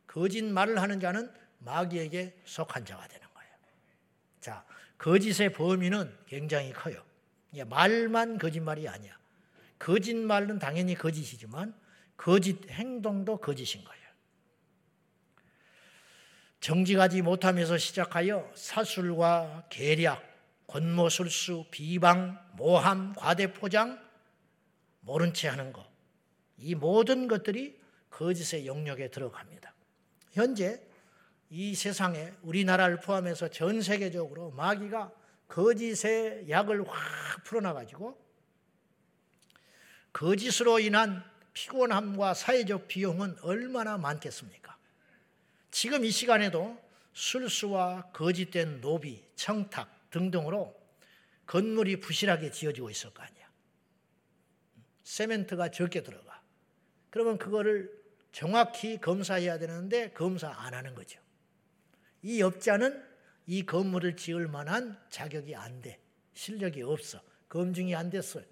거짓말을 0.07 0.81
하는 0.81 1.01
자는 1.01 1.33
마귀에게 1.59 2.41
속한 2.45 2.85
자가 2.85 3.07
되는 3.09 3.27
거예요. 3.35 3.53
자, 4.41 4.65
거짓의 4.99 5.53
범위는 5.53 6.17
굉장히 6.27 6.73
커요. 6.73 7.03
말만 7.67 8.39
거짓말이 8.39 8.89
아니야. 8.89 9.19
거짓말은 9.79 10.59
당연히 10.59 10.95
거짓이지만 10.95 11.75
거짓 12.17 12.69
행동도 12.71 13.39
거짓인 13.39 13.85
거예요. 13.85 14.01
정직하지 16.61 17.23
못하면서 17.23 17.79
시작하여 17.79 18.51
사술과 18.55 19.65
계략, 19.71 20.23
권모술수, 20.67 21.65
비방, 21.71 22.39
모함, 22.53 23.15
과대포장, 23.15 24.10
모른 25.01 25.33
채 25.35 25.49
하는 25.49 25.73
것. 25.73 25.87
이 26.59 26.75
모든 26.75 27.27
것들이 27.27 27.79
거짓의 28.11 28.67
영역에 28.67 29.11
들어갑니다. 29.11 29.75
현재 30.33 30.81
이 31.49 31.75
세상에 31.75 32.33
우리나라를 32.43 33.01
포함해서 33.01 33.49
전 33.49 33.83
세계적으로 33.83 34.51
마귀가 34.53 35.13
거짓의 35.49 36.49
약을 36.49 36.89
확 36.89 37.45
풀어놔가지고 37.45 38.31
거짓으로 40.13 40.79
인한 40.79 41.25
피곤함과 41.53 42.35
사회적 42.35 42.87
비용은 42.87 43.37
얼마나 43.43 43.99
많겠습니까? 43.99 44.77
지금 45.71 46.05
이 46.05 46.11
시간에도 46.11 46.79
술수와 47.13 48.11
거짓된 48.13 48.81
노비, 48.81 49.25
청탁 49.35 50.11
등등으로 50.11 50.75
건물이 51.47 52.01
부실하게 52.01 52.51
지어지고 52.53 52.91
있을 52.91 53.13
거 53.13 53.23
아니야. 53.23 53.40
세멘트가 55.11 55.73
적게 55.73 56.05
들어가. 56.05 56.41
그러면 57.11 57.37
그거를 57.37 57.91
정확히 58.31 59.01
검사해야 59.01 59.59
되는데 59.59 60.13
검사 60.13 60.51
안 60.51 60.73
하는 60.73 60.95
거죠. 60.95 61.21
이 62.23 62.41
업자는 62.43 63.05
이 63.47 63.67
건물을 63.67 64.15
지을 64.15 64.47
만한 64.47 64.97
자격이 65.09 65.57
안 65.57 65.83
돼. 65.83 65.99
실력이 66.35 66.83
없어. 66.83 67.21
검증이 67.49 67.93
안 67.97 68.09
됐어요. 68.09 68.45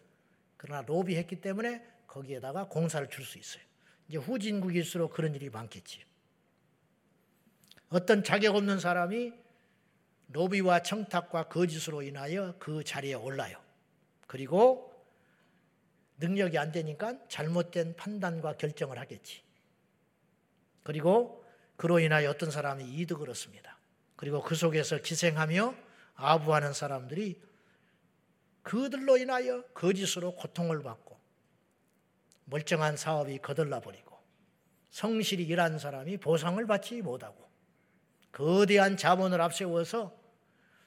그러나 0.57 0.83
로비했기 0.83 1.41
때문에 1.41 1.87
거기에다가 2.09 2.67
공사를 2.67 3.09
줄 3.09 3.25
수 3.25 3.39
있어요. 3.39 3.63
이제 4.09 4.19
후진국일수록 4.19 5.13
그런 5.13 5.37
일이 5.37 5.51
많겠지. 5.51 6.03
어떤 7.91 8.25
자격 8.25 8.57
없는 8.57 8.81
사람이 8.81 9.33
로비와 10.33 10.83
청탁과 10.83 11.45
거짓으로 11.49 12.03
인하여 12.03 12.57
그 12.59 12.83
자리에 12.83 13.15
올라요. 13.15 13.63
그리고 14.27 14.88
능력이 16.19 16.59
안 16.59 16.73
되니까 16.73 17.17
잘못된 17.29 17.97
판단과 17.97 18.57
결정을 18.57 18.99
하겠지. 18.99 19.43
그리고 20.83 21.45
그로 21.77 22.01
인하여 22.01 22.31
어떤 22.31 22.51
사람이 22.51 22.85
이득을 22.85 23.31
얻습니다. 23.31 23.79
그리고 24.17 24.43
그 24.43 24.55
속에서 24.55 24.99
기생하며 24.99 25.75
아부하는 26.17 26.73
사람들이 26.73 27.41
그들로 28.63 29.17
인하여 29.17 29.63
거짓으로 29.75 30.35
고통을 30.35 30.83
받고 30.83 31.17
멀쩡한 32.47 32.97
사업이 32.97 33.39
거들나 33.39 33.81
버리고 33.81 34.19
성실히 34.91 35.45
일한 35.45 35.79
사람이 35.79 36.17
보상을 36.17 36.67
받지 36.67 37.01
못하고 37.01 37.49
거대한 38.33 38.97
자본을 38.97 39.41
앞세워서 39.41 40.19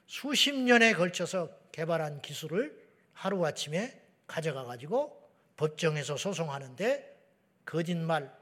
수십 0.08 0.54
년에 0.54 0.94
걸쳐서 0.94 1.50
개발한 1.72 2.22
기술을 2.22 2.78
하루아침에 3.14 4.02
가져가 4.28 4.66
가지고 4.66 5.21
법정에서 5.62 6.18
소송하는데 6.18 7.22
거짓말 7.66 8.36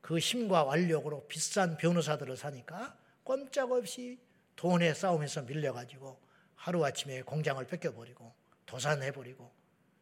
그 0.00 0.18
힘과 0.18 0.64
완력으로 0.64 1.28
비싼 1.28 1.76
변호사들을 1.76 2.38
사니까 2.38 2.96
꼼짝없이 3.22 4.18
돈의 4.56 4.94
싸움에서 4.94 5.42
밀려가지고 5.42 6.18
하루아침에 6.54 7.20
공장을 7.22 7.62
뺏겨버리고 7.66 8.34
도산해버리고 8.64 9.52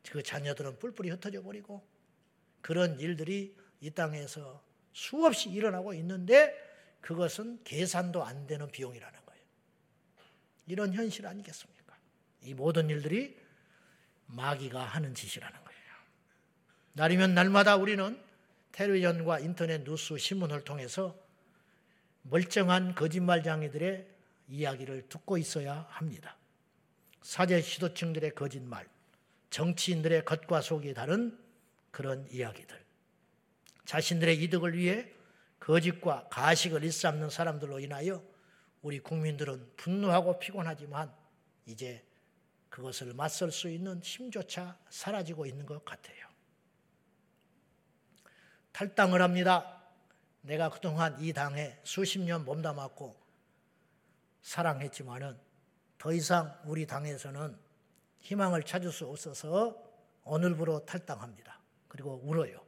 그 0.09 0.23
자녀들은 0.23 0.79
뿔뿔이 0.79 1.11
흩어져 1.11 1.43
버리고 1.43 1.85
그런 2.61 3.01
일들이 3.01 3.57
이 3.81 3.90
땅에서 3.90 4.62
수없이 4.93 5.51
일어나고 5.51 5.95
있는데 5.95 6.55
그것은 7.01 7.64
계산도 7.64 8.23
안 8.23 8.47
되는 8.47 8.71
비용이라는 8.71 9.27
거예요. 9.27 9.43
이런 10.69 10.95
현실 10.95 11.27
아니겠습니까? 11.27 11.97
이 12.43 12.55
모든 12.55 12.88
일들이 12.88 13.37
마귀가 14.27 14.81
하는 14.81 15.12
짓이라는 15.12 15.64
거예요. 15.64 15.70
날이면 17.01 17.33
날마다 17.33 17.77
우리는 17.77 18.23
텔레비전과 18.73 19.41
인터넷 19.41 19.85
뉴스 19.85 20.19
신문을 20.19 20.65
통해서 20.65 21.19
멀쩡한 22.25 22.95
거짓말장이들의 22.95 24.07
이야기를 24.49 25.09
듣고 25.09 25.39
있어야 25.39 25.87
합니다. 25.89 26.37
사제 27.23 27.63
시도층들의 27.63 28.35
거짓말, 28.35 28.87
정치인들의 29.49 30.27
겉과 30.27 30.61
속이 30.61 30.93
다른 30.93 31.39
그런 31.91 32.29
이야기들. 32.31 32.79
자신들의 33.87 34.43
이득을 34.43 34.77
위해 34.77 35.11
거짓과 35.59 36.29
가식을 36.29 36.85
일삼는 36.85 37.31
사람들로 37.31 37.81
인하여 37.81 38.23
우리 38.83 39.01
국민들은 39.01 39.73
분노하고 39.79 40.39
피곤하지만 40.39 41.11
이제 41.65 42.05
그것을 42.69 43.15
맞설 43.15 43.53
수 43.53 43.71
있는 43.71 44.03
힘조차 44.03 44.77
사라지고 44.91 45.47
있는 45.47 45.65
것 45.65 45.83
같아요. 45.83 46.30
탈당을 48.73 49.21
합니다. 49.23 49.83
내가 50.43 50.71
그동안 50.71 51.21
이 51.21 51.33
당에 51.33 51.79
수십 51.85 52.19
년 52.21 52.45
몸담았고 52.45 53.17
사랑했지만은 54.43 55.39
더 55.99 56.13
이상 56.13 56.59
우리 56.65 56.87
당에서는 56.87 57.59
희망을 58.21 58.63
찾을 58.63 58.91
수 58.91 59.07
없어서 59.07 59.77
오늘부로 60.25 60.85
탈당합니다. 60.87 61.59
그리고 61.89 62.21
울어요. 62.25 62.65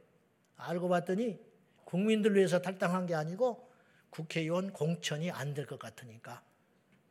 알고 0.57 0.89
봤더니 0.89 1.39
국민들 1.83 2.35
위해서 2.35 2.59
탈당한 2.61 3.05
게 3.05 3.15
아니고 3.15 3.71
국회의원 4.09 4.71
공천이 4.71 5.31
안 5.31 5.53
될 5.53 5.65
것 5.65 5.79
같으니까 5.79 6.43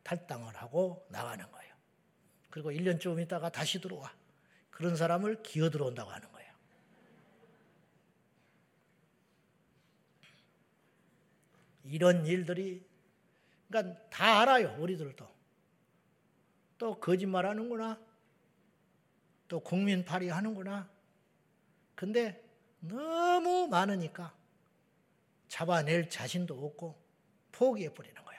탈당을 0.03 0.55
하고 0.55 1.05
나가는 1.09 1.49
거예요. 1.51 1.73
그리고 2.49 2.71
1년쯤 2.71 3.21
있다가 3.23 3.49
다시 3.49 3.81
들어와. 3.81 4.13
그런 4.69 4.95
사람을 4.95 5.43
기어 5.43 5.69
들어온다고 5.69 6.09
하는 6.11 6.31
거예요. 6.31 6.32
이런 11.83 12.25
일들이 12.25 12.85
그러니까 13.67 13.99
다 14.09 14.41
알아요. 14.41 14.75
우리들도. 14.79 15.27
또 16.77 16.99
거짓말 16.99 17.45
하는구나. 17.45 17.99
또 19.47 19.59
국민팔이 19.59 20.29
하는구나. 20.29 20.89
근데 21.95 22.43
너무 22.79 23.67
많으니까 23.67 24.35
잡아낼 25.47 26.09
자신도 26.09 26.65
없고 26.65 27.01
포기해 27.51 27.93
버리는 27.93 28.15
거야. 28.23 28.37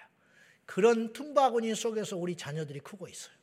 그런 0.67 1.13
tum바구니 1.13 1.75
속에서 1.75 2.17
우리 2.17 2.37
자녀들이 2.37 2.81
크고 2.81 3.09
있어요. 3.09 3.35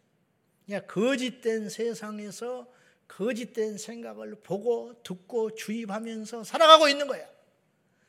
그냥 0.66 0.86
거짓된 0.88 1.70
세상에서 1.70 2.72
거짓된 3.08 3.78
생각을 3.78 4.36
보고 4.36 5.02
듣고 5.04 5.54
주입하면서 5.56 6.44
살아가고 6.44 6.88
있는 6.88 7.08
거야. 7.08 7.28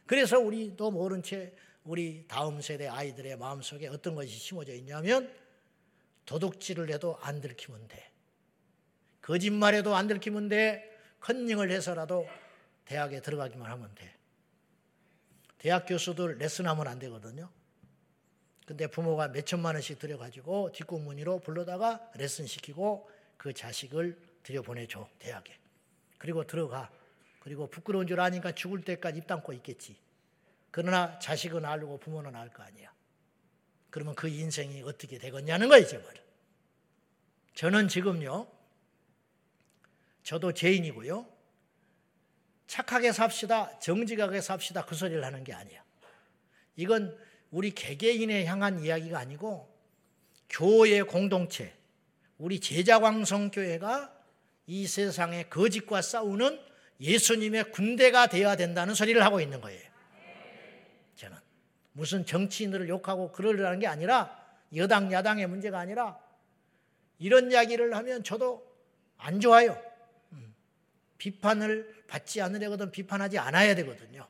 그래서 0.07 0.39
우리도 0.39 0.91
모른 0.91 1.23
채 1.23 1.55
우리 1.85 2.25
다음 2.29 2.61
세대 2.61 2.87
아이들의 2.87 3.37
마음속에 3.37 3.89
어떤 3.89 4.15
것이 4.15 4.31
심어져 4.31 4.73
있냐면 4.75 5.33
도둑질을 6.27 6.91
해도 6.91 7.19
안 7.21 7.41
들키면 7.41 7.89
돼. 7.89 8.11
거짓말해도 9.21 9.95
안 9.95 10.07
들키면 10.07 10.49
돼. 10.49 10.89
컨닝을 11.21 11.71
해서라도 11.71 12.29
대학에 12.85 13.21
들어가기만 13.21 13.71
하면 13.71 13.95
돼. 13.95 14.15
대학 15.59 15.87
교수들 15.87 16.39
레슨하면 16.39 16.89
안 16.89 16.99
되거든요. 16.99 17.49
근데 18.67 18.87
부모가 18.87 19.29
몇 19.29 19.45
천만 19.45 19.75
원씩 19.75 19.99
들여가지고 19.99 20.73
뒷공문의로 20.73 21.41
불러다가 21.41 22.11
레슨 22.15 22.47
시키고 22.47 23.09
그 23.37 23.53
자식을 23.53 24.19
들여보내줘, 24.43 25.09
대학에. 25.19 25.57
그리고 26.19 26.45
들어가. 26.45 26.91
그리고 27.41 27.67
부끄러운 27.69 28.07
줄 28.07 28.21
아니까 28.21 28.53
죽을 28.53 28.83
때까지 28.83 29.19
입 29.19 29.27
담고 29.27 29.53
있겠지. 29.55 29.97
그러나 30.73 31.19
자식은 31.19 31.65
알고 31.65 31.99
부모는 32.01 32.35
알 32.35 32.49
거 32.51 32.63
아니야. 32.63 32.93
그러면 33.91 34.15
그 34.15 34.27
인생이 34.27 34.83
어떻게 34.83 35.19
되겠냐는 35.19 35.69
거예요, 35.69 35.87
제 35.87 35.99
말은. 35.99 36.21
저는 37.55 37.89
지금요, 37.89 38.49
저도 40.23 40.53
죄인이고요. 40.53 41.27
착하게 42.67 43.13
삽시다, 43.13 43.79
정직하게 43.81 44.41
삽시다 44.41 44.87
그 44.87 44.95
소리를 44.95 45.23
하는 45.23 45.45
게 45.45 45.53
아니야. 45.53 45.85
이건 46.77 47.19
우리 47.51 47.71
개개인에 47.71 48.47
향한 48.47 48.83
이야기가 48.83 49.19
아니고 49.19 49.71
교회 50.49 51.03
공동체, 51.03 51.77
우리 52.39 52.61
제자광성교회가 52.61 54.11
이 54.69 54.87
세상의 54.87 55.51
거짓과 55.51 56.01
싸우는 56.01 56.59
예수님의 56.99 57.73
군대가 57.73 58.27
되어야 58.27 58.57
된다는 58.57 58.95
소리를 58.95 59.23
하고 59.23 59.41
있는 59.43 59.61
거예요. 59.61 59.92
무슨 61.93 62.25
정치인들을 62.25 62.89
욕하고 62.89 63.33
그러려는 63.33 63.79
게 63.79 63.87
아니라 63.87 64.41
여당 64.77 65.13
야당의 65.13 65.47
문제가 65.47 65.79
아니라 65.79 66.19
이런 67.19 67.51
이야기를 67.51 67.95
하면 67.95 68.25
저도 68.25 68.67
안 69.19 69.41
좋아요. 69.41 69.81
음. 70.33 70.55
비판을 71.19 72.05
받지 72.09 72.41
않으려거든 72.41 72.91
비판하지 72.91 73.39
않아야 73.39 73.75
되거든요. 73.77 74.27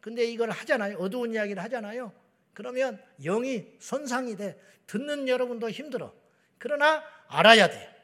근데 0.00 0.24
이걸 0.24 0.50
하잖아요. 0.50 0.98
어두운 0.98 1.34
이야기를 1.34 1.62
하잖아요. 1.64 2.12
그러면 2.54 3.02
영이 3.22 3.76
손상이 3.78 4.36
돼. 4.36 4.58
듣는 4.86 5.28
여러분도 5.28 5.68
힘들어. 5.70 6.14
그러나 6.58 7.04
알아야 7.28 7.68
돼. 7.68 7.94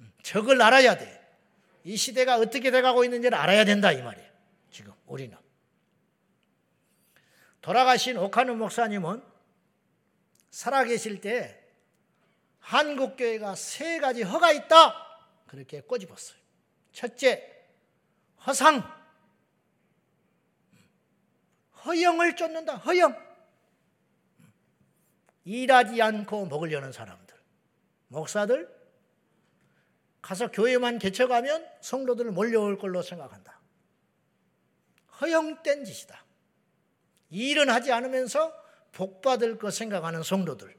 음. 0.00 0.12
적을 0.22 0.60
알아야 0.60 0.96
돼. 0.98 1.20
이 1.84 1.96
시대가 1.96 2.36
어떻게 2.36 2.70
돼가고 2.70 3.04
있는지를 3.04 3.36
알아야 3.36 3.64
된다 3.64 3.92
이 3.92 4.02
말이에요. 4.02 4.28
지금 4.70 4.92
우리는. 5.06 5.36
돌아가신 7.62 8.18
오카누 8.18 8.56
목사님은 8.56 9.22
살아계실 10.50 11.20
때 11.20 11.58
한국교회가 12.58 13.54
세 13.54 13.98
가지 13.98 14.22
허가 14.22 14.52
있다. 14.52 14.94
그렇게 15.46 15.80
꼬집었어요. 15.80 16.38
첫째, 16.92 17.66
허상. 18.46 18.82
허영을 21.84 22.36
쫓는다. 22.36 22.76
허영. 22.76 23.16
일하지 25.44 26.00
않고 26.00 26.46
먹으려는 26.46 26.92
사람들. 26.92 27.36
목사들 28.08 28.82
가서 30.20 30.50
교회만 30.50 30.98
개척하면 30.98 31.68
성도들 31.80 32.30
몰려올 32.30 32.78
걸로 32.78 33.02
생각한다. 33.02 33.60
허영된 35.20 35.84
짓이다. 35.84 36.21
일은 37.32 37.70
하지 37.70 37.90
않으면서 37.90 38.54
복받을 38.92 39.58
거 39.58 39.70
생각하는 39.70 40.22
성도들. 40.22 40.76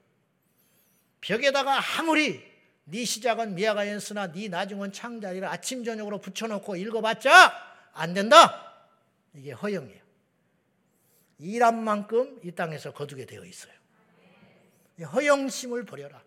벽에다가 1.19 1.81
아무리 1.99 2.43
네 2.85 3.03
시작은 3.03 3.55
미아가연스나 3.55 4.31
네 4.31 4.49
나중은 4.49 4.91
창자리를 4.91 5.47
아침 5.47 5.83
저녁으로 5.83 6.19
붙여놓고 6.19 6.75
읽어봤자 6.75 7.91
안 7.93 8.13
된다. 8.13 8.87
이게 9.33 9.51
허영이에요. 9.51 10.03
일한 11.39 11.83
만큼 11.83 12.39
이 12.43 12.51
땅에서 12.51 12.93
거두게 12.93 13.25
되어 13.25 13.43
있어요. 13.43 13.73
허영심을 15.01 15.85
버려라. 15.85 16.21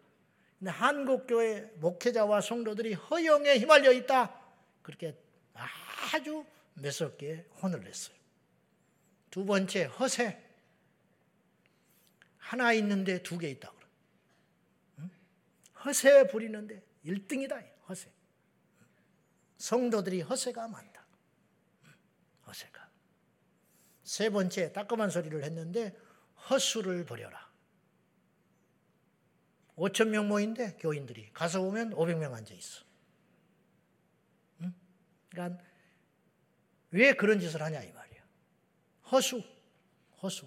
근데 0.59 0.71
한국 0.71 1.27
교회 1.27 1.71
목회자와 1.77 2.41
성도들이 2.41 2.95
허영에 2.95 3.59
휘말려 3.59 3.93
있다. 3.93 4.35
그렇게 4.83 5.17
아주 6.13 6.45
매섭게 6.75 7.47
혼을 7.63 7.85
냈어요. 7.85 8.16
두 9.37 9.45
번째 9.45 9.85
허세. 9.85 10.43
하나 12.39 12.73
있는데 12.73 13.23
두 13.23 13.39
개 13.39 13.51
있다. 13.51 13.71
허세 15.85 16.29
부리는데 16.29 16.83
1등이다. 17.05 17.63
허세. 17.87 18.11
성도들이 19.59 20.23
허세가 20.23 20.69
많다. 20.69 21.05
허세가. 22.47 22.89
세 24.05 24.31
번째 24.31 24.73
따끔한 24.73 25.11
소리를 25.11 25.45
했는데 25.45 25.95
허수를 26.49 27.05
버려라. 27.05 27.47
5천 29.77 30.09
명 30.09 30.29
모인데 30.29 30.79
교인들이 30.81 31.31
가서 31.35 31.61
보면 31.61 31.91
500명 31.91 32.33
앉아 32.33 32.55
있어. 32.55 32.85
응? 34.63 34.73
그러니까 35.29 35.63
왜 36.91 37.13
그런 37.13 37.39
짓을 37.39 37.61
하냐 37.61 37.83
이. 37.83 37.96
허수, 39.11 39.43
허수. 40.23 40.47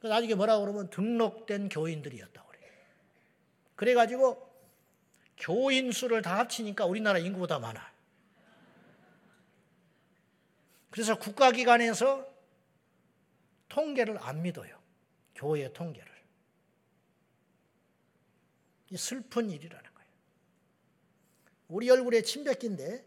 나중에 0.00 0.34
뭐라 0.34 0.58
그러면 0.60 0.88
등록된 0.90 1.68
교인들이었다고 1.68 2.48
그래요. 2.48 2.72
그래가지고 3.76 4.48
교인 5.36 5.92
수를 5.92 6.22
다 6.22 6.38
합치니까 6.38 6.86
우리나라 6.86 7.18
인구보다 7.18 7.58
많아. 7.58 7.92
그래서 10.90 11.18
국가기관에서 11.18 12.26
통계를 13.68 14.18
안 14.20 14.42
믿어요. 14.42 14.80
교회 15.34 15.72
통계를. 15.72 16.08
이 18.90 18.96
슬픈 18.96 19.50
일이라는 19.50 19.94
거예요. 19.94 20.10
우리 21.68 21.90
얼굴에 21.90 22.22
침 22.22 22.44
뱉긴데 22.44 23.04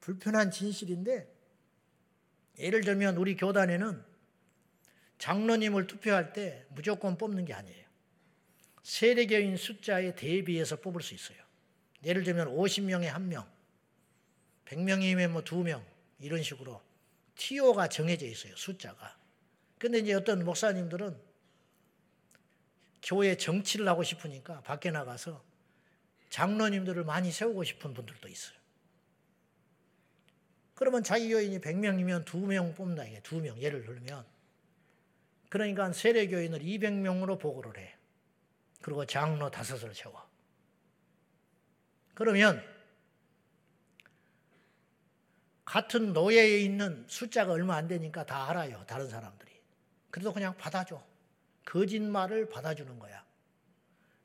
불편한 0.00 0.50
진실인데 0.50 1.33
예를 2.58 2.82
들면 2.82 3.16
우리 3.16 3.36
교단에는 3.36 4.04
장로님을 5.18 5.86
투표할 5.86 6.32
때 6.32 6.66
무조건 6.70 7.16
뽑는 7.16 7.44
게 7.44 7.54
아니에요. 7.54 7.84
세례교인 8.82 9.56
숫자에 9.56 10.14
대비해서 10.14 10.76
뽑을 10.76 11.00
수 11.02 11.14
있어요. 11.14 11.38
예를 12.04 12.22
들면 12.22 12.48
50명에 12.48 13.10
1명, 13.10 13.46
100명이면 14.66 15.30
뭐 15.30 15.42
2명 15.42 15.82
이런 16.20 16.42
식으로 16.42 16.82
TO가 17.36 17.88
정해져 17.88 18.26
있어요. 18.26 18.54
숫자가. 18.56 19.18
근데 19.78 19.98
이제 19.98 20.12
어떤 20.14 20.44
목사님들은 20.44 21.18
교회 23.02 23.36
정치를 23.36 23.88
하고 23.88 24.02
싶으니까 24.02 24.60
밖에 24.62 24.90
나가서 24.90 25.42
장로님들을 26.30 27.04
많이 27.04 27.30
세우고 27.30 27.64
싶은 27.64 27.94
분들도 27.94 28.28
있어요. 28.28 28.58
그러면 30.74 31.02
자기 31.02 31.28
교인이 31.28 31.60
100명이면 31.60 32.24
2명 32.24 32.74
뽑는다 32.74 33.04
이게 33.04 33.20
2명 33.20 33.58
예를 33.58 33.84
들면 33.84 34.24
그러니까 35.48 35.92
세례 35.92 36.26
교인을 36.26 36.58
200명으로 36.58 37.38
보고를 37.38 37.78
해. 37.78 37.94
그리고 38.82 39.06
장로 39.06 39.50
다섯을 39.50 39.94
세워. 39.94 40.28
그러면 42.12 42.60
같은 45.64 46.12
노예에 46.12 46.58
있는 46.58 47.04
숫자가 47.08 47.52
얼마 47.52 47.76
안 47.76 47.86
되니까 47.86 48.26
다 48.26 48.50
알아요. 48.50 48.84
다른 48.86 49.08
사람들이. 49.08 49.52
그래도 50.10 50.32
그냥 50.32 50.56
받아줘. 50.56 51.00
거짓말을 51.64 52.48
받아주는 52.48 52.98
거야. 52.98 53.24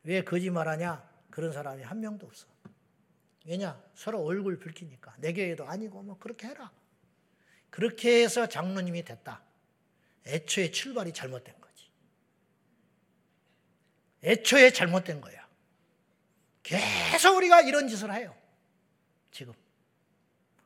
왜 0.04 0.24
거짓말하냐? 0.24 1.08
그런 1.30 1.52
사람이 1.52 1.84
한 1.84 2.00
명도 2.00 2.26
없어. 2.26 2.48
왜냐? 3.46 3.82
서로 3.96 4.24
얼굴 4.24 4.60
붉히니까. 4.60 5.16
내 5.18 5.34
교회도 5.34 5.68
아니고 5.68 6.04
뭐 6.04 6.18
그렇게 6.18 6.48
해라. 6.48 6.72
그렇게 7.70 8.24
해서 8.24 8.48
장로님이 8.48 9.04
됐다. 9.04 9.44
애초에 10.26 10.72
출발이 10.72 11.14
잘못된 11.14 11.60
거지. 11.60 11.90
애초에 14.24 14.72
잘못된 14.72 15.22
거야. 15.22 15.48
계속 16.64 17.38
우리가 17.38 17.62
이런 17.62 17.88
짓을 17.88 18.14
해요. 18.14 18.36
지금. 19.32 19.54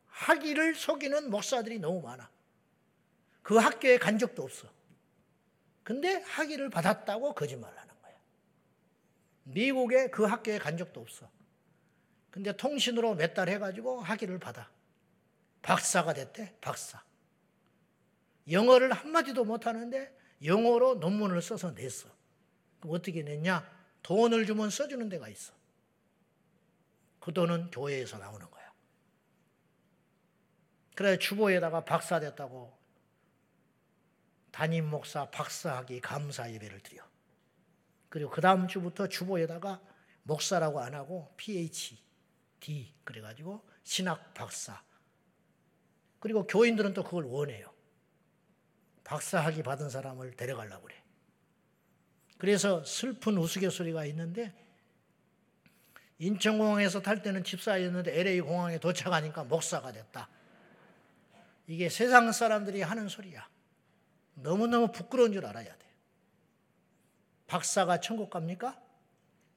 학위를 0.08 0.76
속이는 0.76 1.30
목사들이 1.30 1.80
너무 1.80 2.02
많아. 2.02 2.30
그 3.42 3.58
학교에 3.58 3.98
간 3.98 4.18
적도 4.18 4.44
없어. 4.44 4.68
근데 5.84 6.22
학위를 6.22 6.70
받았다고 6.70 7.34
거짓말 7.34 7.78
하는 7.78 8.02
거야. 8.02 8.16
미국에 9.44 10.10
그 10.10 10.24
학교에 10.24 10.58
간 10.60 10.78
적도 10.78 11.02
없어. 11.02 11.30
근데 12.34 12.52
통신으로 12.58 13.14
몇 13.14 13.36
달 13.36 13.48
해가지고 13.48 14.02
학위를 14.02 14.40
받아. 14.40 14.68
박사가 15.62 16.16
됐대, 16.16 16.58
박사. 16.62 17.04
영어를 18.50 18.92
한마디도 18.92 19.46
못하는데 19.46 20.18
영어로 20.44 20.96
논문을 20.96 21.44
써서 21.44 21.70
냈어. 21.76 22.10
그럼 22.80 22.96
어떻게 22.96 23.22
냈냐? 23.22 23.64
돈을 24.02 24.48
주면 24.48 24.72
써주는 24.72 25.08
데가 25.10 25.30
있어. 25.30 25.54
그 27.20 27.32
돈은 27.32 27.70
교회에서 27.70 28.18
나오는 28.18 28.50
거야. 28.50 28.74
그래 30.96 31.20
주보에다가 31.20 31.86
박사 31.86 32.20
됐다고 32.20 32.76
담임 34.52 34.90
목사 34.90 35.30
박사학위 35.30 36.02
감사 36.02 36.52
예배를 36.52 36.80
드려. 36.80 37.04
그리고 38.10 38.32
그 38.32 38.42
다음 38.42 38.68
주부터 38.68 39.08
주보에다가 39.08 39.80
목사라고 40.24 40.80
안 40.80 40.96
하고 40.96 41.32
PhD 42.64 42.94
그래가지고 43.04 43.62
신학 43.84 44.34
박사. 44.34 44.82
그리고 46.20 46.48
교인들은 46.48 46.94
또 46.94 47.04
그걸 47.04 47.26
원해요. 47.26 47.72
박사학위 49.04 49.64
받은 49.64 49.90
사람을 49.90 50.38
데려가려고 50.38 50.84
그래. 50.84 50.96
그래서 52.38 52.84
슬픈 52.86 53.38
우스갯소리가 53.38 54.06
있는데 54.06 54.54
인천공항에서 56.20 57.02
탈 57.02 57.22
때는 57.22 57.44
집사였는데 57.44 58.18
LA 58.18 58.42
공항에 58.42 58.80
도착하니까 58.80 59.44
목사가 59.44 59.92
됐다. 59.92 60.30
이게 61.68 61.90
세상 61.90 62.32
사람들이 62.32 62.82
하는 62.82 63.10
소리야. 63.10 63.48
너무너무 64.36 64.92
부끄러운 64.92 65.34
줄 65.34 65.46
알아야 65.46 65.78
돼. 65.78 65.86
박사가 67.48 68.00
천국 68.00 68.30
갑니까? 68.30 68.82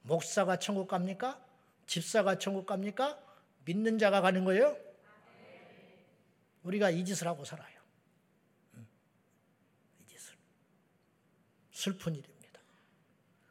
목사가 0.01 0.59
천국 0.59 0.87
갑니까? 0.87 1.46
집사가 1.87 2.37
천국 2.37 2.65
갑니까? 2.65 3.19
믿는 3.65 3.97
자가 3.97 4.21
가는 4.21 4.43
거예요? 4.45 4.77
우리가 6.63 6.89
이 6.89 7.03
짓을 7.03 7.27
하고 7.27 7.45
살아요. 7.45 7.79
이 9.99 10.05
짓을. 10.05 10.35
슬픈 11.71 12.15
일입니다. 12.15 12.59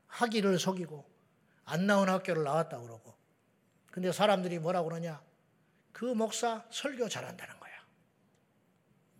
학위를 0.06 0.58
속이고 0.58 1.04
안 1.64 1.86
나온 1.86 2.08
학교를 2.08 2.44
나왔다 2.44 2.78
그러고 2.80 3.14
근데 3.90 4.12
사람들이 4.12 4.58
뭐라고 4.58 4.88
그러냐? 4.88 5.22
그 5.92 6.04
목사 6.04 6.66
설교 6.70 7.08
잘한다는 7.08 7.58
거야. 7.58 7.72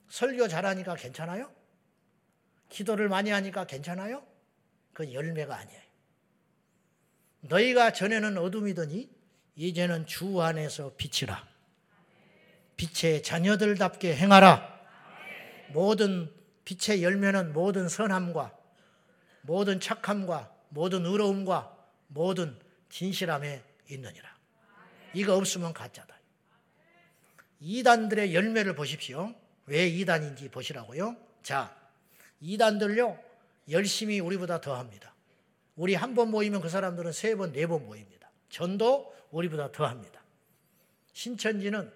설교 0.09 0.48
잘하니까 0.48 0.94
괜찮아요? 0.96 1.50
기도를 2.68 3.09
많이 3.09 3.31
하니까 3.31 3.66
괜찮아요? 3.66 4.26
그건 4.92 5.12
열매가 5.12 5.57
아니에요. 5.57 5.86
너희가 7.48 7.92
전에는 7.92 8.38
어둠이더니 8.38 9.09
이제는 9.56 10.06
주 10.06 10.40
안에서 10.42 10.92
빛이라. 10.96 11.46
빛의 12.76 13.22
자녀들답게 13.22 14.14
행하라. 14.16 14.76
모든 15.68 16.30
빛의 16.64 17.02
열매는 17.02 17.52
모든 17.52 17.88
선함과 17.88 18.56
모든 19.42 19.80
착함과 19.80 20.52
모든 20.68 21.06
의로움과 21.06 21.74
모든 22.09 22.59
진실함에 22.90 23.62
있느니라. 23.90 24.37
이거 25.14 25.37
없으면 25.37 25.72
가짜다. 25.72 26.14
이단들의 27.61 28.35
열매를 28.35 28.74
보십시오. 28.74 29.35
왜 29.66 29.87
이단인지 29.87 30.50
보시라고요. 30.50 31.16
자, 31.42 31.74
이단들요, 32.40 33.18
열심히 33.70 34.20
우리보다 34.20 34.61
더 34.61 34.76
합니다. 34.76 35.14
우리 35.76 35.94
한 35.94 36.14
번 36.14 36.30
모이면 36.30 36.60
그 36.60 36.68
사람들은 36.68 37.12
세 37.12 37.34
번, 37.36 37.52
네 37.52 37.66
번 37.66 37.84
모입니다. 37.86 38.30
전도 38.48 39.14
우리보다 39.30 39.70
더 39.72 39.86
합니다. 39.86 40.22
신천지는 41.12 41.92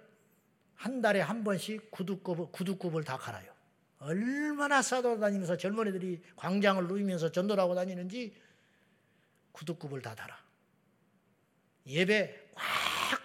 한 0.75 1.01
달에 1.03 1.21
한 1.21 1.45
번씩 1.45 1.91
구두굽을, 1.91 2.47
구두굽을 2.53 3.05
다 3.05 3.17
갈아요. 3.17 3.51
얼마나 3.99 4.81
싸돌아다니면서 4.81 5.57
젊은이들이 5.59 6.23
광장을 6.37 6.87
누이면서 6.87 7.33
전도를 7.33 7.63
하고 7.63 7.75
다니는지 7.75 8.35
구두굽을 9.53 10.01
다 10.01 10.15
달아. 10.15 10.39
예배 11.87 12.53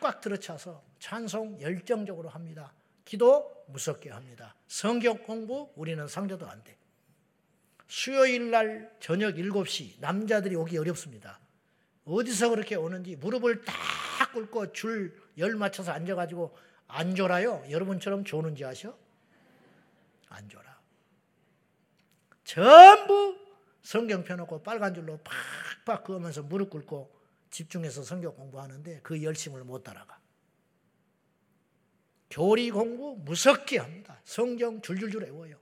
꽉꽉 0.01 0.21
들어차서 0.21 0.83
찬송 0.99 1.61
열정적으로 1.61 2.29
합니다. 2.29 2.73
기도 3.05 3.63
무섭게 3.67 4.09
합니다. 4.09 4.55
성경 4.67 5.23
공부 5.23 5.71
우리는 5.75 6.05
상대도 6.07 6.47
안 6.49 6.63
돼. 6.63 6.75
수요일 7.87 8.51
날 8.51 8.91
저녁 8.99 9.35
7시 9.35 9.99
남자들이 9.99 10.55
오기 10.55 10.77
어렵습니다. 10.77 11.39
어디서 12.05 12.49
그렇게 12.49 12.75
오는지 12.75 13.15
무릎을 13.15 13.63
딱 13.63 14.33
꿇고 14.33 14.73
줄 14.73 15.25
열 15.37 15.55
맞춰서 15.55 15.91
앉아가지고 15.91 16.55
안 16.87 17.15
졸아요. 17.15 17.63
여러분처럼 17.69 18.23
조는지 18.23 18.63
아셔? 18.63 18.97
안 20.29 20.47
졸아. 20.47 20.79
전부 22.43 23.37
성경 23.81 24.23
펴놓고 24.23 24.63
빨간 24.63 24.93
줄로 24.93 25.19
팍팍 25.85 26.03
그으면서 26.05 26.43
무릎 26.43 26.69
꿇고 26.69 27.13
집중해서 27.49 28.03
성경 28.03 28.35
공부하는데 28.35 29.01
그 29.03 29.21
열심을 29.21 29.63
못 29.63 29.83
따라가. 29.83 30.19
교리 32.29 32.71
공부 32.71 33.15
무섭게 33.23 33.77
합니다. 33.77 34.19
성경 34.23 34.81
줄줄줄 34.81 35.23
외워요. 35.23 35.57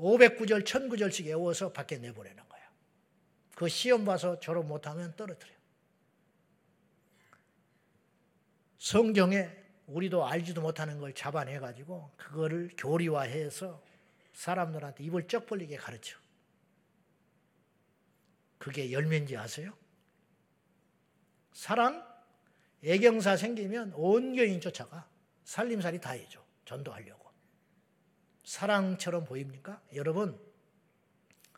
509절, 0.00 0.64
1009절씩 0.64 1.26
외워서 1.26 1.72
밖에 1.72 1.98
내보내는 1.98 2.48
거야. 2.48 2.62
그 3.54 3.68
시험 3.68 4.04
봐서 4.04 4.40
졸업 4.40 4.66
못하면 4.66 5.14
떨어뜨려. 5.16 5.52
성경에 8.78 9.50
우리도 9.86 10.26
알지도 10.26 10.62
못하는 10.62 10.98
걸 10.98 11.12
잡아내가지고 11.12 12.12
그거를 12.16 12.70
교리화해서 12.76 13.82
사람들한테 14.32 15.04
입을 15.04 15.28
쩍 15.28 15.46
벌리게 15.46 15.76
가르쳐. 15.76 16.18
그게 18.58 18.92
열매인지 18.92 19.36
아세요? 19.36 19.76
사랑, 21.52 22.06
애경사 22.82 23.36
생기면 23.36 23.92
온 23.94 24.34
교인 24.34 24.60
쫓아가. 24.60 25.08
살림살이 25.44 26.00
다 26.00 26.10
해줘. 26.10 26.40
전도하려고. 26.64 27.19
사랑처럼 28.50 29.26
보입니까? 29.26 29.80
여러분, 29.94 30.36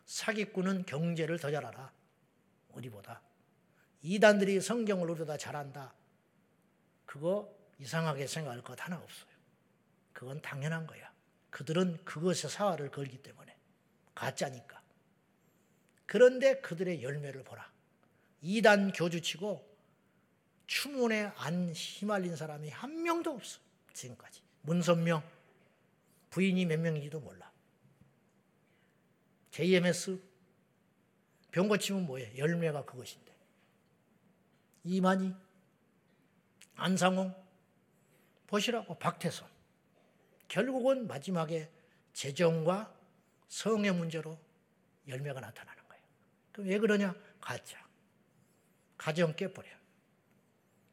사기꾼은 0.05 0.85
경제를 0.85 1.39
더 1.39 1.49
잘 1.49 1.65
알아. 1.65 1.91
우리보다. 2.69 3.19
이단들이 4.03 4.61
성경을 4.61 5.09
우리보다 5.09 5.35
잘한다. 5.37 5.91
그거 7.07 7.51
이상하게 7.79 8.27
생각할 8.27 8.61
것 8.61 8.79
하나 8.79 8.97
없어요. 8.97 9.31
그건 10.13 10.39
당연한 10.43 10.85
거야. 10.85 11.11
그들은 11.49 12.05
그것에 12.05 12.47
사활을 12.47 12.91
걸기 12.91 13.23
때문에. 13.23 13.57
가짜니까. 14.13 14.79
그런데 16.05 16.61
그들의 16.61 17.01
열매를 17.01 17.43
보라. 17.43 17.71
이단 18.41 18.91
교주치고 18.91 19.67
추문에 20.67 21.31
안 21.37 21.73
휘말린 21.73 22.35
사람이 22.35 22.69
한 22.69 23.01
명도 23.01 23.31
없어. 23.31 23.59
지금까지. 23.93 24.43
문선명. 24.61 25.32
부인이 26.33 26.65
몇 26.65 26.79
명인지도 26.79 27.19
몰라. 27.19 27.51
JMS. 29.51 30.19
병 31.51 31.67
고치면 31.67 32.07
뭐예요? 32.07 32.35
열매가 32.35 32.85
그것인데. 32.85 33.31
이만희. 34.83 35.31
안상홍. 36.73 37.35
보시라고. 38.47 38.97
박태선. 38.97 39.47
결국은 40.47 41.05
마지막에 41.05 41.69
재정과 42.13 42.91
성의 43.47 43.93
문제로 43.93 44.39
열매가 45.07 45.39
나타나는 45.39 45.87
거예요. 45.87 46.03
그럼 46.51 46.67
왜 46.67 46.79
그러냐? 46.79 47.15
가짜. 47.39 47.77
가정 48.97 49.35
깨버려. 49.35 49.69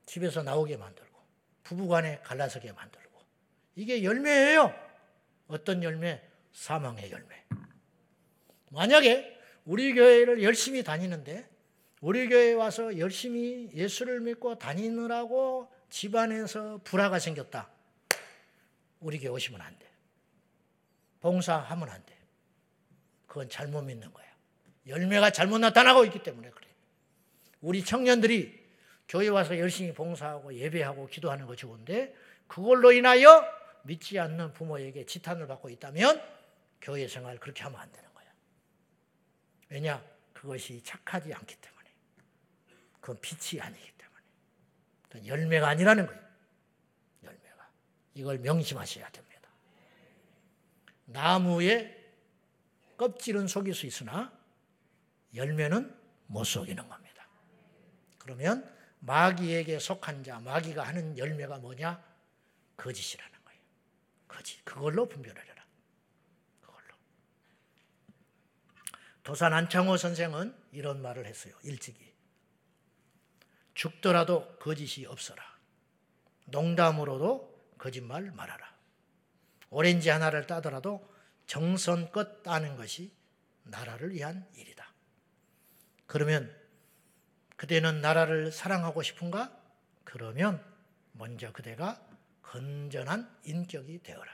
집에서 0.04 0.42
나오게 0.42 0.76
만들고, 0.76 1.18
부부간에 1.62 2.20
갈라서게 2.20 2.72
만들고. 2.72 3.22
이게 3.76 4.04
열매예요. 4.04 4.89
어떤 5.50 5.82
열매? 5.82 6.22
사망의 6.52 7.10
열매. 7.10 7.44
만약에 8.70 9.38
우리 9.64 9.92
교회를 9.94 10.42
열심히 10.42 10.82
다니는데, 10.82 11.48
우리 12.00 12.28
교회에 12.28 12.54
와서 12.54 12.96
열심히 12.98 13.68
예수를 13.74 14.20
믿고 14.20 14.58
다니느라고 14.58 15.70
집안에서 15.90 16.80
불화가 16.84 17.18
생겼다. 17.18 17.68
우리 19.00 19.18
교회 19.18 19.30
오시면 19.30 19.60
안 19.60 19.78
돼. 19.78 19.86
봉사하면 21.20 21.88
안 21.90 22.04
돼. 22.06 22.16
그건 23.26 23.48
잘못 23.48 23.82
믿는 23.82 24.12
거야. 24.12 24.26
열매가 24.86 25.30
잘못 25.30 25.58
나타나고 25.58 26.04
있기 26.06 26.22
때문에 26.22 26.50
그래. 26.50 26.68
우리 27.60 27.84
청년들이 27.84 28.60
교회 29.08 29.28
와서 29.28 29.58
열심히 29.58 29.92
봉사하고 29.92 30.54
예배하고 30.54 31.08
기도하는 31.08 31.46
거 31.46 31.54
좋은데 31.54 32.14
그걸로 32.46 32.92
인하여 32.92 33.44
믿지 33.84 34.18
않는 34.18 34.52
부모에게 34.52 35.06
지탄을 35.06 35.46
받고 35.46 35.70
있다면 35.70 36.22
교회 36.80 37.06
생활 37.08 37.38
그렇게 37.38 37.62
하면 37.64 37.80
안 37.80 37.90
되는 37.92 38.12
거야. 38.14 38.26
왜냐? 39.68 40.04
그것이 40.32 40.82
착하지 40.82 41.32
않기 41.34 41.56
때문에. 41.56 41.90
그건 43.00 43.20
빛이 43.20 43.60
아니기 43.60 43.92
때문에. 43.92 45.26
열매가 45.26 45.68
아니라는 45.68 46.06
거예요. 46.06 46.30
이걸 48.14 48.38
명심하셔야 48.38 49.08
됩니다. 49.10 49.48
나무의 51.06 51.96
껍질은 52.96 53.46
속일 53.46 53.74
수 53.74 53.86
있으나 53.86 54.32
열매는 55.34 55.94
못 56.26 56.44
속이는 56.44 56.86
겁니다. 56.88 57.26
그러면 58.18 58.68
마귀에게 59.00 59.78
속한 59.78 60.22
자, 60.22 60.38
마귀가 60.40 60.82
하는 60.82 61.16
열매가 61.16 61.58
뭐냐? 61.58 62.02
거짓이라는 62.76 63.39
거짓. 64.30 64.64
그걸로 64.64 65.08
분별을 65.08 65.42
해라. 65.42 65.66
그걸로. 66.60 66.94
도산 69.24 69.52
안창호 69.52 69.96
선생은 69.96 70.54
이런 70.70 71.02
말을 71.02 71.26
했어요. 71.26 71.54
일찍이. 71.64 72.14
죽더라도 73.74 74.56
거짓이 74.58 75.04
없어라. 75.06 75.42
농담으로도 76.46 77.74
거짓말 77.76 78.30
말하라. 78.30 78.72
오렌지 79.70 80.10
하나를 80.10 80.46
따더라도 80.46 81.08
정성껏 81.46 82.42
따는 82.42 82.76
것이 82.76 83.12
나라를 83.64 84.12
위한 84.12 84.46
일이다. 84.54 84.92
그러면 86.06 86.56
그대는 87.56 88.00
나라를 88.00 88.52
사랑하고 88.52 89.02
싶은가? 89.02 89.56
그러면 90.04 90.64
먼저 91.12 91.52
그대가 91.52 92.00
건전한 92.50 93.32
인격이 93.44 94.02
되어라. 94.02 94.28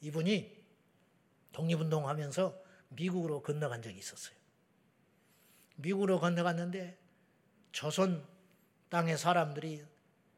이분이 0.00 0.64
독립운동하면서 1.52 2.64
미국으로 2.88 3.42
건너간 3.42 3.82
적이 3.82 3.98
있었어요. 3.98 4.34
미국으로 5.76 6.18
건너갔는데 6.18 6.98
조선 7.72 8.26
땅의 8.88 9.18
사람들이 9.18 9.84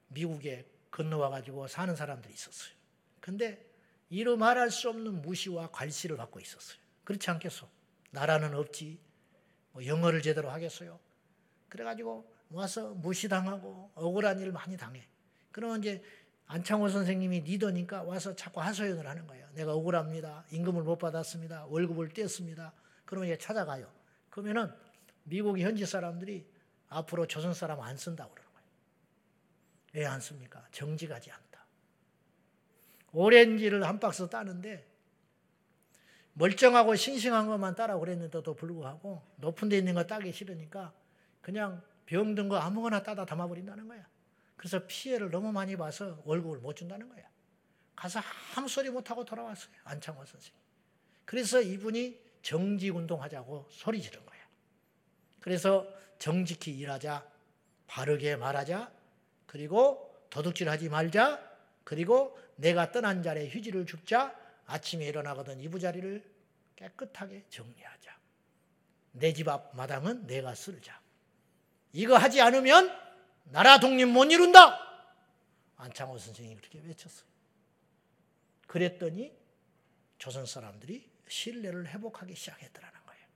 미국에 0.09 0.69
건너와 0.91 1.31
가지고 1.31 1.69
사는 1.69 1.95
사람들이 1.95 2.35
있었어요. 2.35 2.75
근데 3.21 3.65
이루 4.11 4.37
말할 4.37 4.73
수 4.73 4.89
없는 4.89 5.23
무시와 5.23 5.71
괄시를 5.71 6.17
받고 6.17 6.41
있었어요. 6.41 6.81
그렇지 7.05 7.31
않겠어? 7.31 7.69
나라는 8.11 8.57
없지. 8.57 8.99
뭐 9.71 9.87
영어를 9.87 10.21
제대로 10.21 10.51
하겠어요? 10.51 10.99
그래 11.69 11.85
가지고 11.85 12.29
와서 12.51 12.93
무시당하고 12.95 13.93
억울한 13.95 14.41
일 14.41 14.51
많이 14.51 14.77
당해. 14.77 15.07
그러면 15.53 15.79
이제 15.79 16.03
안창호 16.49 16.89
선생님이 16.89 17.41
리더니까 17.41 18.03
와서 18.03 18.35
자꾸 18.35 18.61
하소연을 18.61 19.07
하는 19.07 19.27
거예요. 19.27 19.47
내가 19.55 19.75
억울합니다. 19.75 20.45
임금을 20.51 20.83
못 20.83 20.99
받았습니다. 20.99 21.67
월급을 21.67 22.09
뗐습니다. 22.09 22.73
그러면 23.05 23.29
이제 23.29 23.39
찾아가요. 23.39 23.91
그러면은 24.31 24.73
미국 25.25 25.59
현지 25.59 25.85
사람들이 25.85 26.47
앞으로 26.89 27.27
조선 27.27 27.53
사람 27.53 27.81
안 27.81 27.97
쓴다고 27.97 28.35
그러는 28.35 28.49
왜안 29.93 30.21
씁니까? 30.21 30.67
정직하지 30.73 31.31
않다. 31.31 31.65
오렌지를 33.13 33.85
한 33.85 34.01
박스 34.01 34.29
따는데 34.29 34.87
멀쩡하고 36.35 36.95
싱싱한 36.95 37.47
것만 37.47 37.75
따라 37.75 37.99
그랬는데도 37.99 38.55
불구하고 38.55 39.23
높은 39.37 39.69
데 39.69 39.77
있는 39.77 39.95
거 39.95 40.05
따기 40.05 40.33
싫으니까 40.33 40.93
그냥 41.41 41.83
병든 42.07 42.49
거 42.49 42.57
아무거나 42.57 43.03
따다 43.03 43.27
담아버린다는 43.27 43.89
거야. 43.89 44.07
그래서 44.59 44.87
피해를 44.87 45.31
너무 45.31 45.53
많이 45.53 45.77
봐서 45.77 46.21
월급을 46.27 46.59
못 46.59 46.75
준다는 46.75 47.09
거야. 47.09 47.25
가서 47.97 48.21
아무 48.57 48.69
소리 48.69 48.91
못하고 48.91 49.25
돌아왔어요. 49.25 49.73
안창호 49.85 50.25
선생님. 50.27 50.53
그래서 51.25 51.63
이분이 51.63 52.21
정직운동 52.43 53.23
하자고 53.23 53.69
소리 53.71 54.03
지른 54.03 54.25
거야. 54.27 54.39
그래서 55.41 55.87
정직히 56.19 56.77
일하자, 56.77 57.27
바르게 57.87 58.37
말하자, 58.37 58.93
그리고 59.47 60.27
도둑질 60.31 60.69
하지 60.69 60.89
말자. 60.89 61.41
그리고 61.85 62.39
내가 62.57 62.93
떠난 62.93 63.23
자리에 63.23 63.49
휴지를 63.49 63.87
줍자. 63.87 64.37
아침에 64.67 65.07
일어나거든 65.07 65.61
이부 65.61 65.79
자리를 65.79 66.23
깨끗하게 66.77 67.47
정리하자. 67.49 68.19
내 69.13 69.33
집 69.33 69.49
앞 69.49 69.75
마당은 69.75 70.27
내가 70.27 70.55
쓸자. 70.55 71.01
이거 71.93 72.17
하지 72.17 72.41
않으면 72.41 73.08
나라 73.51 73.79
독립 73.79 74.07
못 74.07 74.25
이룬다. 74.25 74.79
안창호 75.77 76.19
선생이 76.19 76.57
그렇게 76.57 76.81
외쳤어요. 76.81 77.29
그랬더니 78.67 79.37
조선 80.19 80.45
사람들이 80.45 81.11
신뢰를 81.29 81.89
회복하기 81.89 82.35
시작했더라는 82.35 83.01
거예요. 83.07 83.27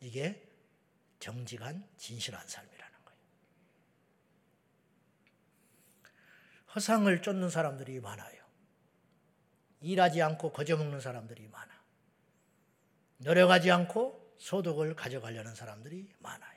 이게 0.00 0.48
정직한 1.18 1.86
진실한 1.96 2.46
삶이라. 2.46 2.84
허상을 6.74 7.22
쫓는 7.22 7.50
사람들이 7.50 8.00
많아요. 8.00 8.42
일하지 9.80 10.22
않고 10.22 10.52
거저먹는 10.52 11.00
사람들이 11.00 11.46
많아. 11.48 11.72
노력하지 13.18 13.70
않고 13.70 14.34
소득을 14.38 14.96
가져가려는 14.96 15.54
사람들이 15.54 16.12
많아요. 16.18 16.53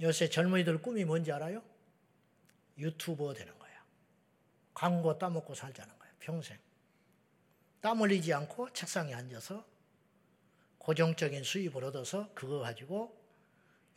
요새 0.00 0.28
젊은이들 0.28 0.80
꿈이 0.80 1.04
뭔지 1.04 1.30
알아요? 1.30 1.62
유튜버 2.78 3.34
되는 3.34 3.58
거야. 3.58 3.70
광고 4.72 5.18
따먹고 5.18 5.54
살자는 5.54 5.98
거야. 5.98 6.10
평생. 6.18 6.58
땀 7.80 8.00
흘리지 8.00 8.32
않고 8.32 8.72
책상에 8.72 9.14
앉아서 9.14 9.64
고정적인 10.78 11.44
수입을 11.44 11.84
얻어서 11.84 12.30
그거 12.34 12.60
가지고 12.60 13.18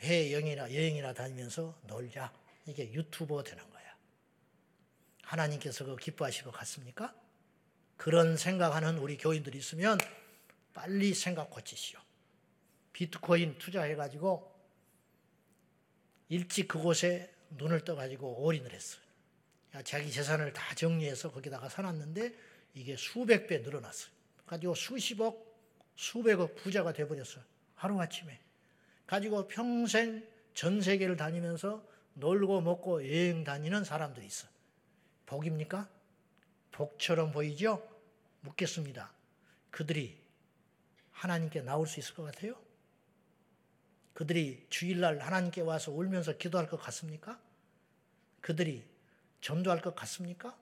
해외여행이나 0.01 0.73
여행이나 0.73 1.13
다니면서 1.13 1.79
놀자. 1.83 2.33
이게 2.65 2.91
유튜버 2.91 3.43
되는 3.43 3.69
거야. 3.69 3.95
하나님께서 5.23 5.85
그 5.85 5.95
기뻐하실 5.95 6.43
것 6.43 6.51
같습니까? 6.51 7.15
그런 7.95 8.35
생각하는 8.35 8.97
우리 8.97 9.17
교인들이 9.17 9.57
있으면 9.57 9.97
빨리 10.73 11.13
생각 11.13 11.49
고치시오. 11.49 11.99
비트코인 12.91 13.57
투자해가지고 13.57 14.52
일찍 16.29 16.67
그곳에 16.67 17.33
눈을 17.51 17.83
떠가지고 17.83 18.43
올인을 18.43 18.71
했어요. 18.71 19.01
자기 19.83 20.11
재산을 20.11 20.53
다 20.53 20.75
정리해서 20.75 21.31
거기다가 21.31 21.69
사놨는데 21.69 22.33
이게 22.75 22.95
수백 22.95 23.47
배 23.47 23.59
늘어났어요. 23.59 24.11
가지고 24.45 24.75
수십억, 24.75 25.53
수백억 25.95 26.55
부자가 26.55 26.93
돼버렸어요. 26.93 27.43
하루아침에. 27.75 28.39
가지고 29.05 29.47
평생 29.47 30.27
전 30.53 30.81
세계를 30.81 31.17
다니면서 31.17 31.83
놀고 32.13 32.61
먹고 32.61 33.07
여행 33.07 33.43
다니는 33.43 33.83
사람들이 33.83 34.25
있어. 34.25 34.47
복입니까? 35.25 35.89
복처럼 36.71 37.31
보이죠? 37.31 37.87
묻겠습니다. 38.41 39.11
그들이 39.71 40.21
하나님께 41.11 41.61
나올 41.61 41.87
수 41.87 41.99
있을 41.99 42.13
것 42.15 42.23
같아요? 42.23 42.55
그들이 44.13 44.65
주일날 44.69 45.19
하나님께 45.19 45.61
와서 45.61 45.91
울면서 45.91 46.37
기도할 46.37 46.67
것 46.67 46.77
같습니까? 46.77 47.39
그들이 48.41 48.85
전도할 49.41 49.81
것 49.81 49.95
같습니까? 49.95 50.55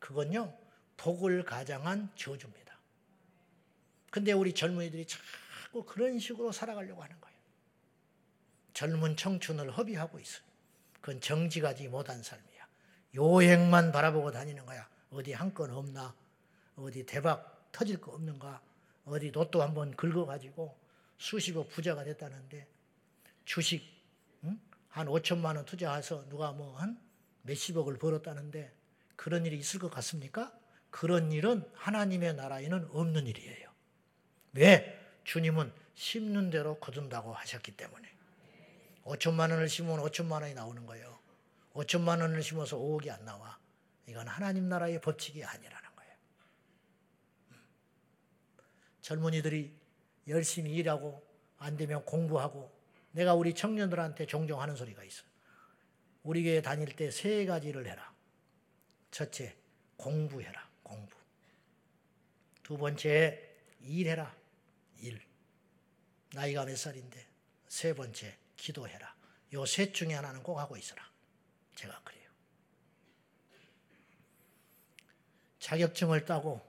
그건요, 0.00 0.56
복을 0.96 1.44
가장한 1.44 2.10
저주입니다. 2.16 2.76
근데 4.10 4.32
우리 4.32 4.52
젊은이들이 4.52 5.06
자꾸 5.06 5.84
그런 5.84 6.18
식으로 6.18 6.50
살아가려고 6.50 7.02
하는 7.02 7.20
거예요. 7.20 7.38
젊은 8.72 9.16
청춘을 9.16 9.70
허비하고 9.76 10.18
있어요. 10.18 10.42
그건 11.00 11.20
정직하지 11.20 11.88
못한 11.88 12.22
삶이야. 12.22 12.66
요행만 13.16 13.92
바라보고 13.92 14.30
다니는 14.32 14.66
거야. 14.66 14.88
어디 15.10 15.32
한 15.32 15.54
건 15.54 15.70
없나? 15.70 16.14
어디 16.76 17.04
대박 17.06 17.70
터질 17.72 18.00
거 18.00 18.12
없는가? 18.12 18.60
어디 19.04 19.30
로또 19.30 19.62
한번 19.62 19.94
긁어가지고 19.96 20.76
수십억 21.16 21.68
부자가 21.70 22.04
됐다는데 22.04 22.66
주식 23.48 23.82
응? 24.44 24.60
한 24.88 25.06
5천만 25.06 25.56
원 25.56 25.64
투자해서 25.64 26.28
누가 26.28 26.52
뭐 26.52 26.76
한 26.76 27.00
몇십억을 27.42 27.96
벌었다는데 27.98 28.70
그런 29.16 29.46
일이 29.46 29.56
있을 29.56 29.80
것 29.80 29.90
같습니까? 29.90 30.52
그런 30.90 31.32
일은 31.32 31.64
하나님의 31.72 32.34
나라에는 32.34 32.90
없는 32.92 33.26
일이에요. 33.26 33.70
왜? 34.52 35.00
주님은 35.24 35.72
심는 35.94 36.50
대로 36.50 36.78
거둔다고 36.78 37.32
하셨기 37.32 37.72
때문에. 37.72 38.06
5천만 39.04 39.50
원을 39.50 39.66
심으면 39.70 40.04
5천만 40.04 40.42
원이 40.42 40.52
나오는 40.52 40.84
거예요. 40.84 41.18
5천만 41.72 42.20
원을 42.20 42.42
심어서 42.42 42.76
5억이 42.76 43.08
안 43.10 43.24
나와. 43.24 43.58
이건 44.06 44.28
하나님 44.28 44.68
나라의 44.68 45.00
법칙이 45.00 45.42
아니라는 45.42 45.96
거예요. 45.96 46.14
음. 47.52 47.56
젊은이들이 49.00 49.74
열심히 50.28 50.72
일하고 50.74 51.26
안 51.56 51.78
되면 51.78 52.04
공부하고 52.04 52.77
내가 53.12 53.34
우리 53.34 53.54
청년들한테 53.54 54.26
종종 54.26 54.60
하는 54.60 54.76
소리가 54.76 55.02
있어. 55.04 55.24
우리 56.22 56.42
교회 56.44 56.60
다닐 56.62 56.94
때 56.94 57.10
세 57.10 57.46
가지를 57.46 57.86
해라. 57.86 58.14
첫째, 59.10 59.56
공부해라. 59.96 60.68
공부. 60.82 61.16
두 62.62 62.76
번째, 62.76 63.56
일해라. 63.80 64.34
일. 65.00 65.20
나이가 66.34 66.64
몇 66.64 66.76
살인데. 66.76 67.26
세 67.68 67.94
번째, 67.94 68.36
기도해라. 68.56 69.16
요 69.54 69.64
셋 69.64 69.94
중에 69.94 70.12
하나는 70.14 70.42
꼭 70.42 70.58
하고 70.58 70.76
있어라. 70.76 71.02
제가 71.74 72.02
그래요. 72.02 72.28
자격증을 75.60 76.24
따고 76.26 76.60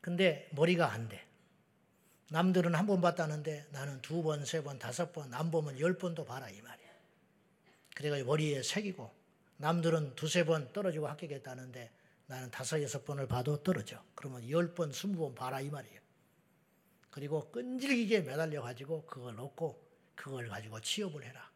근데 0.00 0.48
머리가 0.52 0.90
안 0.92 1.08
돼. 1.08 1.27
남들은 2.30 2.74
한 2.74 2.86
번 2.86 3.00
봤다는데 3.00 3.68
나는 3.70 4.00
두 4.02 4.22
번, 4.22 4.44
세 4.44 4.62
번, 4.62 4.78
다섯 4.78 5.12
번, 5.12 5.32
안 5.32 5.50
보면 5.50 5.80
열 5.80 5.96
번도 5.96 6.24
봐라 6.24 6.48
이 6.50 6.60
말이야. 6.60 6.88
그래가 7.94 8.22
머리에 8.24 8.62
새기고 8.62 9.10
남들은 9.56 10.14
두세 10.14 10.44
번 10.44 10.72
떨어지고 10.72 11.08
합격했다는데 11.08 11.90
나는 12.26 12.50
다섯, 12.50 12.82
여섯 12.82 13.04
번을 13.04 13.26
봐도 13.26 13.62
떨어져. 13.62 14.02
그러면 14.14 14.48
열 14.50 14.74
번, 14.74 14.92
스무 14.92 15.16
번 15.18 15.34
봐라 15.34 15.60
이 15.60 15.70
말이에요. 15.70 16.00
그리고 17.10 17.50
끈질기게 17.50 18.20
매달려 18.20 18.62
가지고 18.62 19.06
그걸 19.06 19.34
놓고 19.34 19.82
그걸 20.14 20.48
가지고 20.48 20.80
취업을 20.80 21.24
해라. 21.24 21.50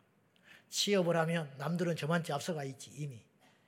취업을 0.70 1.16
하면 1.18 1.52
남들은 1.58 1.96
저만치 1.96 2.32
앞서가 2.32 2.64
있지 2.64 2.90
이미. 2.94 3.22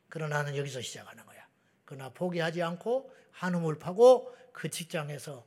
그러나 0.09 0.39
나는 0.39 0.57
여기서 0.57 0.81
시작하는 0.81 1.25
거야. 1.27 1.47
그러나 1.85 2.09
포기하지 2.09 2.63
않고 2.63 3.13
한움을 3.33 3.79
파고 3.79 4.35
그 4.53 4.71
직장에서 4.71 5.47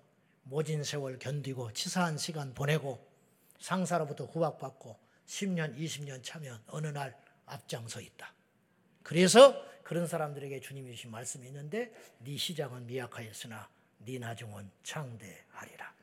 모진 0.49 0.83
세월 0.83 1.19
견디고 1.19 1.73
치사한 1.73 2.17
시간 2.17 2.53
보내고 2.53 3.05
상사로부터 3.59 4.27
구박받고 4.27 4.97
10년, 5.25 5.77
20년 5.77 6.23
차면 6.23 6.61
어느 6.67 6.87
날 6.87 7.17
앞장서 7.45 8.01
있다. 8.01 8.33
그래서 9.03 9.61
그런 9.83 10.07
사람들에게 10.07 10.59
주님이 10.59 10.95
주신 10.95 11.11
말씀이 11.11 11.47
있는데 11.47 11.93
네 12.19 12.37
시작은 12.37 12.87
미약하였으나 12.87 13.69
네 13.99 14.19
나중은 14.19 14.69
창대하리라. 14.83 15.93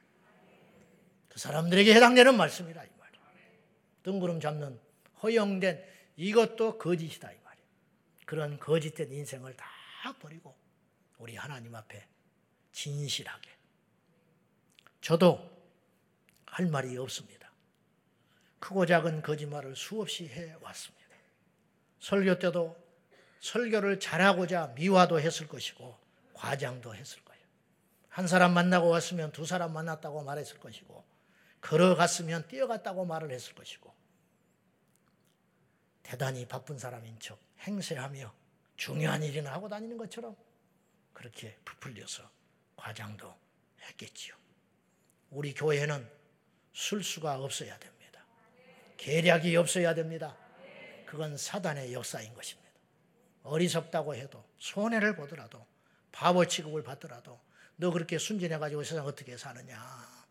그 1.28 1.38
사람들에게 1.38 1.94
해당되는 1.94 2.36
말씀이라 2.36 2.84
이 2.84 2.88
말이야. 2.98 3.20
뜬구름 4.02 4.40
잡는 4.40 4.78
허용된 5.22 5.82
이것도 6.16 6.78
거짓이다 6.78 7.32
이 7.32 7.38
말이야. 7.42 7.64
그런 8.26 8.58
거짓된 8.58 9.10
인생을 9.10 9.56
다 9.56 9.66
버리고 10.20 10.54
우리 11.18 11.36
하나님 11.36 11.74
앞에 11.74 12.06
진실하게 12.72 13.50
저도 15.04 15.38
할 16.46 16.64
말이 16.64 16.96
없습니다. 16.96 17.52
크고 18.58 18.86
작은 18.86 19.20
거짓말을 19.20 19.76
수없이 19.76 20.26
해 20.28 20.56
왔습니다. 20.62 21.04
설교 22.00 22.38
때도 22.38 22.74
설교를 23.40 24.00
잘하고자 24.00 24.68
미화도 24.68 25.20
했을 25.20 25.46
것이고 25.46 25.94
과장도 26.32 26.94
했을 26.94 27.22
거예요. 27.22 27.44
한 28.08 28.26
사람 28.26 28.54
만나고 28.54 28.88
왔으면 28.88 29.30
두 29.32 29.44
사람 29.44 29.74
만났다고 29.74 30.24
말했을 30.24 30.58
것이고 30.58 31.04
걸어갔으면 31.60 32.48
뛰어갔다고 32.48 33.04
말을 33.04 33.30
했을 33.30 33.54
것이고 33.54 33.92
대단히 36.02 36.48
바쁜 36.48 36.78
사람인 36.78 37.20
척 37.20 37.38
행세하며 37.60 38.32
중요한 38.76 39.22
일이나 39.22 39.52
하고 39.52 39.68
다니는 39.68 39.98
것처럼 39.98 40.34
그렇게 41.12 41.58
부풀려서 41.66 42.22
과장도 42.76 43.34
했겠지요. 43.82 44.43
우리 45.34 45.52
교회는 45.52 46.08
술수가 46.72 47.40
없어야 47.40 47.76
됩니다. 47.78 48.24
계략이 48.96 49.56
없어야 49.56 49.94
됩니다. 49.94 50.36
그건 51.04 51.36
사단의 51.36 51.92
역사인 51.92 52.32
것입니다. 52.34 52.70
어리석다고 53.42 54.14
해도 54.14 54.44
손해를 54.58 55.14
보더라도 55.16 55.66
바보 56.10 56.46
취급을 56.46 56.82
받더라도 56.82 57.40
너 57.76 57.90
그렇게 57.90 58.16
순진해가지고 58.16 58.84
세상 58.84 59.04
어떻게 59.04 59.36
사느냐. 59.36 60.24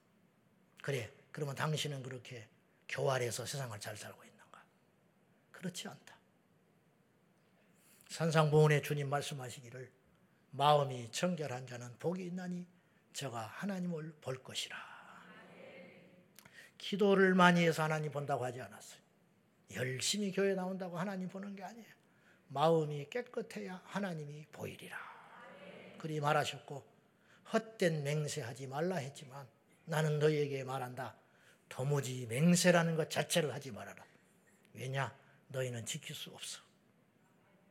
그래. 0.81 1.11
그러면 1.31 1.55
당신은 1.55 2.03
그렇게 2.03 2.47
교활해서 2.87 3.45
세상을 3.45 3.77
잘 3.79 3.97
살고 3.97 4.23
있는가? 4.23 4.63
그렇지 5.51 5.87
않다. 5.87 6.17
산상보훈의 8.09 8.83
주님 8.83 9.09
말씀하시기를 9.09 9.91
마음이 10.51 11.11
청결한 11.11 11.65
자는 11.65 11.97
복이 11.97 12.25
있나니 12.27 12.67
저가 13.13 13.47
하나님을 13.47 14.13
볼 14.21 14.41
것이라. 14.41 14.92
기도를 16.83 17.33
많이 17.33 17.65
해서 17.65 17.81
하나님 17.81 18.11
본다고 18.11 18.43
하지 18.43 18.59
않았어요. 18.59 18.99
열심히 19.75 20.33
교회 20.33 20.53
나온다고 20.53 20.99
하나님 20.99 21.29
보는 21.29 21.55
게 21.55 21.63
아니에요. 21.63 21.87
마음이 22.49 23.07
깨끗해야 23.09 23.81
하나님이 23.85 24.45
보이리라. 24.51 24.97
그리 25.97 26.19
말하셨고 26.19 26.85
헛된 27.53 28.03
맹세하지 28.03 28.67
말라 28.67 28.97
했지만 28.97 29.47
나는 29.85 30.19
너희에게 30.19 30.65
말한다. 30.65 31.15
도무지 31.69 32.27
맹세라는 32.27 32.97
것 32.97 33.09
자체를 33.09 33.53
하지 33.53 33.71
말아라. 33.71 34.03
왜냐? 34.73 35.17
너희는 35.47 35.85
지킬 35.85 36.13
수 36.13 36.31
없어. 36.31 36.61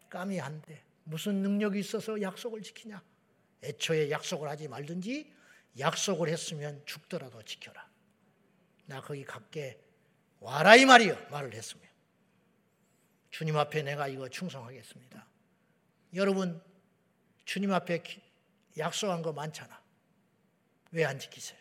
감이 0.08 0.40
안 0.40 0.62
돼. 0.62 0.82
무슨 1.04 1.42
능력이 1.42 1.78
있어서 1.80 2.20
약속을 2.20 2.62
지키냐? 2.62 3.02
애초에 3.62 4.10
약속을 4.10 4.48
하지 4.48 4.68
말든지 4.68 5.30
약속을 5.78 6.30
했으면 6.30 6.82
죽더라도 6.86 7.42
지켜라. 7.42 7.91
나 8.92 9.00
거기 9.00 9.24
갈게 9.24 9.80
와라 10.40 10.76
이 10.76 10.84
말이요. 10.84 11.28
말을 11.30 11.54
했으면. 11.54 11.82
주님 13.30 13.56
앞에 13.56 13.82
내가 13.82 14.06
이거 14.06 14.28
충성하겠습니다. 14.28 15.26
여러분 16.14 16.62
주님 17.46 17.72
앞에 17.72 18.02
약속한 18.76 19.22
거 19.22 19.32
많잖아. 19.32 19.80
왜 20.90 21.04
안 21.06 21.18
지키세요? 21.18 21.58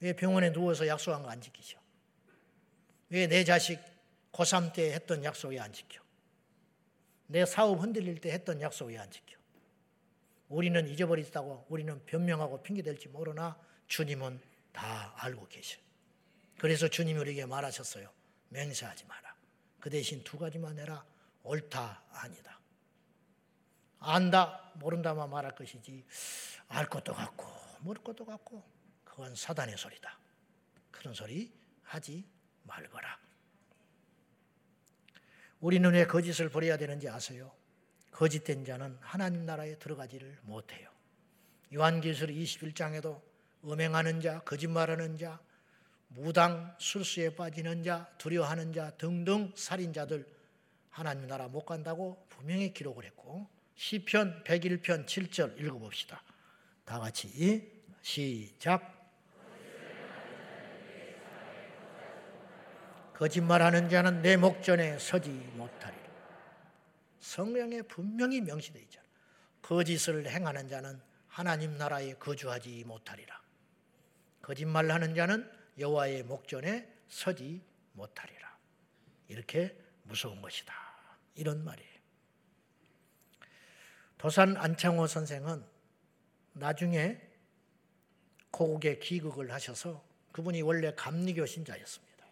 왜 0.00 0.14
병원에 0.14 0.52
누워서 0.52 0.86
약속한 0.86 1.22
거 1.22 1.28
안 1.28 1.40
지키죠? 1.42 1.78
왜 3.10 3.26
내 3.26 3.44
자식 3.44 3.78
고3 4.32 4.72
때 4.72 4.92
했던 4.94 5.22
약속 5.22 5.48
왜안 5.48 5.70
지켜? 5.70 6.00
내 7.26 7.44
사업 7.44 7.82
흔들릴 7.82 8.20
때 8.22 8.32
했던 8.32 8.58
약속 8.62 8.86
왜안 8.86 9.10
지켜? 9.10 9.36
우리는 10.48 10.88
잊어버렸다고 10.88 11.66
우리는 11.68 12.02
변명하고 12.06 12.62
핑계댈지 12.62 13.08
모르나 13.08 13.58
주님은 13.86 14.40
다 14.74 15.14
알고 15.16 15.48
계셔. 15.48 15.78
그래서 16.58 16.88
주님이 16.88 17.18
우리에게 17.20 17.46
말하셨어요. 17.46 18.10
맹세하지 18.50 19.06
마라. 19.06 19.34
그 19.80 19.88
대신 19.88 20.22
두 20.22 20.36
가지만 20.36 20.78
해라. 20.78 21.04
옳다, 21.42 22.02
아니다. 22.10 22.58
안다, 24.00 24.72
모른다만 24.74 25.30
말할 25.30 25.54
것이지. 25.54 26.04
알 26.68 26.88
것도 26.88 27.14
같고, 27.14 27.46
모를 27.80 28.02
것도 28.02 28.24
같고, 28.24 28.62
그건 29.04 29.34
사단의 29.34 29.76
소리다. 29.76 30.18
그런 30.90 31.14
소리 31.14 31.52
하지 31.82 32.26
말거라. 32.64 33.18
우리는 35.60 35.90
왜 35.92 36.06
거짓을 36.06 36.48
버려야 36.48 36.76
되는지 36.76 37.08
아세요? 37.08 37.54
거짓된 38.10 38.64
자는 38.64 38.96
하나님 39.00 39.44
나라에 39.44 39.78
들어가지를 39.78 40.38
못해요. 40.42 40.90
요한계시록 41.72 42.34
21장에도 42.34 43.20
음행하는 43.64 44.20
자, 44.20 44.40
거짓말하는 44.40 45.16
자, 45.16 45.40
무당, 46.08 46.74
술수에 46.78 47.34
빠지는 47.34 47.82
자, 47.82 48.08
두려워하는 48.18 48.72
자 48.72 48.90
등등 48.92 49.52
살인자들 49.56 50.26
하나님 50.90 51.26
나라 51.26 51.48
못 51.48 51.64
간다고 51.64 52.24
분명히 52.28 52.72
기록을 52.72 53.04
했고 53.04 53.48
시편 53.74 54.44
101편 54.44 55.06
7절 55.06 55.60
읽어봅시다. 55.60 56.22
다 56.84 57.00
같이 57.00 57.72
시작. 58.02 58.92
거짓말하는 63.14 63.88
자는 63.88 64.22
내 64.22 64.36
목전에 64.36 64.98
서지 64.98 65.30
못하리라. 65.54 66.04
성령에 67.20 67.82
분명히 67.82 68.40
명시되어 68.40 68.82
있잖아. 68.82 69.06
거짓을 69.62 70.28
행하는 70.28 70.68
자는 70.68 71.00
하나님 71.26 71.76
나라에 71.76 72.14
거주하지 72.14 72.84
못하리라. 72.86 73.43
거짓말하는 74.44 75.14
자는 75.14 75.50
여호와의 75.78 76.24
목전에 76.24 76.86
서지 77.08 77.64
못하리라. 77.92 78.56
이렇게 79.28 79.74
무서운 80.02 80.42
것이다. 80.42 80.74
이런 81.34 81.64
말이에요. 81.64 81.94
도산 84.18 84.56
안창호 84.56 85.06
선생은 85.06 85.64
나중에 86.52 87.20
고국에 88.50 88.98
귀국을 88.98 89.50
하셔서 89.50 90.04
그분이 90.32 90.60
원래 90.62 90.94
감리교 90.94 91.46
신자였습니다. 91.46 92.26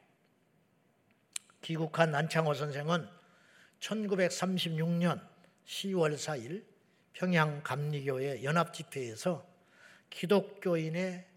귀국한 1.62 2.14
안창호 2.14 2.52
선생은 2.54 3.08
1936년 3.80 5.26
10월 5.64 6.14
4일 6.14 6.64
평양 7.14 7.62
감리교의 7.62 8.44
연합 8.44 8.74
집회에서 8.74 9.46
기독교인의 10.10 11.31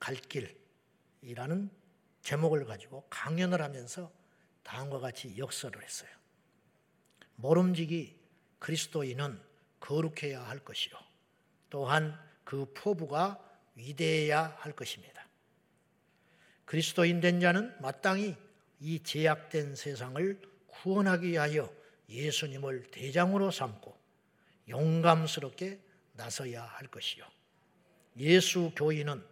갈 0.00 0.16
길이라는 0.16 1.70
제목을 2.22 2.64
가지고 2.64 3.06
강연을 3.10 3.62
하면서 3.62 4.10
다음과 4.64 4.98
같이 4.98 5.36
역설을 5.38 5.82
했어요. 5.82 6.10
모름지기 7.36 8.18
그리스도인은 8.58 9.40
거룩해야 9.78 10.42
할 10.42 10.58
것이요. 10.58 10.94
또한 11.70 12.18
그 12.44 12.70
포부가 12.74 13.38
위대해야 13.74 14.56
할 14.58 14.72
것입니다. 14.72 15.26
그리스도인 16.64 17.20
된 17.20 17.40
자는 17.40 17.74
마땅히 17.80 18.36
이 18.80 19.02
제약된 19.02 19.76
세상을 19.76 20.40
구원하기 20.66 21.28
위하여 21.28 21.72
예수님을 22.08 22.90
대장으로 22.90 23.50
삼고 23.50 23.98
용감스럽게 24.68 25.80
나서야 26.12 26.62
할 26.62 26.86
것이요. 26.88 27.24
예수 28.18 28.72
교인은 28.76 29.24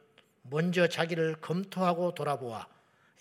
먼저 0.51 0.87
자기를 0.89 1.37
검토하고 1.41 2.15
돌아보아 2.15 2.67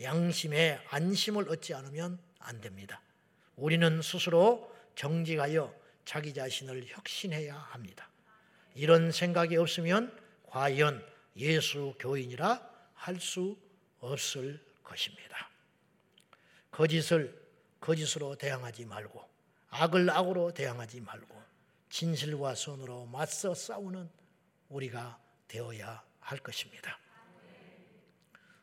양심에 0.02 0.80
안심을 0.90 1.50
얻지 1.50 1.74
않으면 1.74 2.20
안 2.40 2.62
됩니다. 2.62 3.02
우리는 3.56 4.02
스스로 4.02 4.72
정직하여 4.96 5.74
자기 6.06 6.34
자신을 6.34 6.86
혁신해야 6.88 7.56
합니다. 7.56 8.10
이런 8.76 9.12
생각이 9.12 9.58
없으면 9.58 10.18
과연 10.48 11.06
예수 11.36 11.94
교인이라 12.00 12.78
할 12.94 13.20
수 13.20 13.58
없을 14.00 14.60
것입니다. 14.84 15.50
거짓을 16.72 17.48
거짓으로 17.80 18.36
대항하지 18.36 18.86
말고 18.86 19.28
악을 19.70 20.10
악으로 20.10 20.54
대항하지 20.54 21.02
말고 21.02 21.42
진실과 21.90 22.56
선으로 22.56 23.06
맞서 23.06 23.54
싸우는 23.54 24.10
우리가 24.70 25.20
되어야 25.48 26.04
할 26.20 26.38
것입니다. 26.40 27.00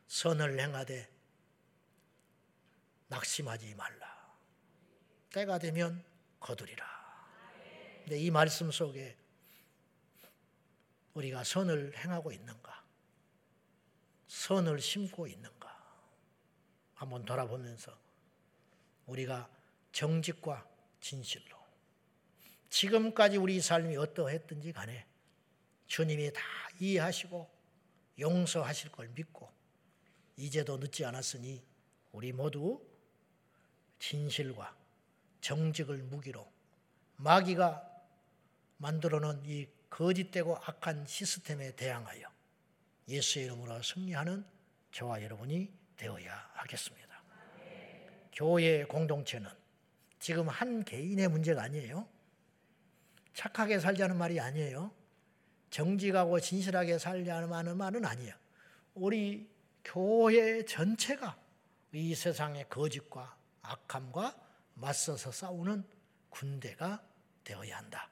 선을 0.07 0.59
행하되 0.59 1.09
낙심하지 3.07 3.75
말라. 3.75 4.15
때가 5.31 5.59
되면 5.59 6.03
거두리라. 6.39 6.85
근데 8.03 8.19
이 8.19 8.31
말씀 8.31 8.71
속에 8.71 9.17
우리가 11.13 11.43
선을 11.43 11.97
행하고 11.97 12.31
있는가? 12.31 12.83
선을 14.27 14.79
심고 14.79 15.27
있는가? 15.27 15.65
한번 16.93 17.25
돌아보면서 17.25 17.97
우리가 19.05 19.49
정직과 19.91 20.67
진실로 20.99 21.55
지금까지 22.69 23.37
우리 23.37 23.61
삶이 23.61 23.95
어떠했든지 23.97 24.73
간에 24.73 25.05
주님이 25.87 26.33
다 26.33 26.41
이해하시고 26.79 27.49
용서하실 28.19 28.91
걸 28.91 29.09
믿고 29.09 29.54
이제도 30.37 30.77
늦지 30.77 31.05
않았으니 31.05 31.63
우리 32.11 32.31
모두 32.31 32.81
진실과 33.99 34.75
정직을 35.41 36.03
무기로 36.03 36.49
마귀가 37.17 37.91
만들어 38.77 39.19
놓은 39.19 39.43
이 39.45 39.67
거짓되고 39.89 40.57
악한 40.57 41.05
시스템에 41.05 41.75
대항하여 41.75 42.27
예수의 43.07 43.45
이름으로 43.45 43.81
승리하는 43.81 44.45
저와 44.91 45.21
여러분이 45.23 45.71
되어야 45.95 46.49
하겠습니다. 46.53 47.23
교회 48.33 48.83
공동체는 48.83 49.49
지금 50.19 50.49
한 50.49 50.83
개인의 50.83 51.29
문제가 51.29 51.63
아니에요. 51.63 52.07
착하게 53.33 53.79
살자는 53.79 54.17
말이 54.17 54.39
아니에요. 54.39 54.91
정직하고 55.69 56.39
진실하게 56.39 56.97
살자는 56.97 57.77
말은 57.77 58.05
아니에요. 58.05 58.33
우리 58.95 59.54
교회 59.85 60.65
전체가 60.65 61.39
이 61.93 62.13
세상의 62.13 62.67
거짓과 62.69 63.37
악함과 63.61 64.35
맞서서 64.73 65.31
싸우는 65.31 65.87
군대가 66.29 67.01
되어야 67.43 67.77
한다. 67.77 68.09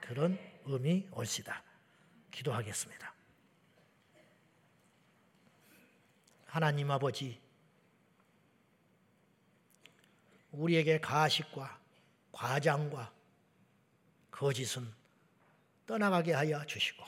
그런 0.00 0.38
의미 0.66 1.08
올시다. 1.10 1.64
기도하겠습니다. 2.30 3.12
하나님 6.46 6.90
아버지, 6.90 7.40
우리에게 10.52 11.00
가식과 11.00 11.80
과장과 12.30 13.12
거짓은 14.30 14.92
떠나가게 15.86 16.32
하여 16.32 16.64
주시고, 16.66 17.04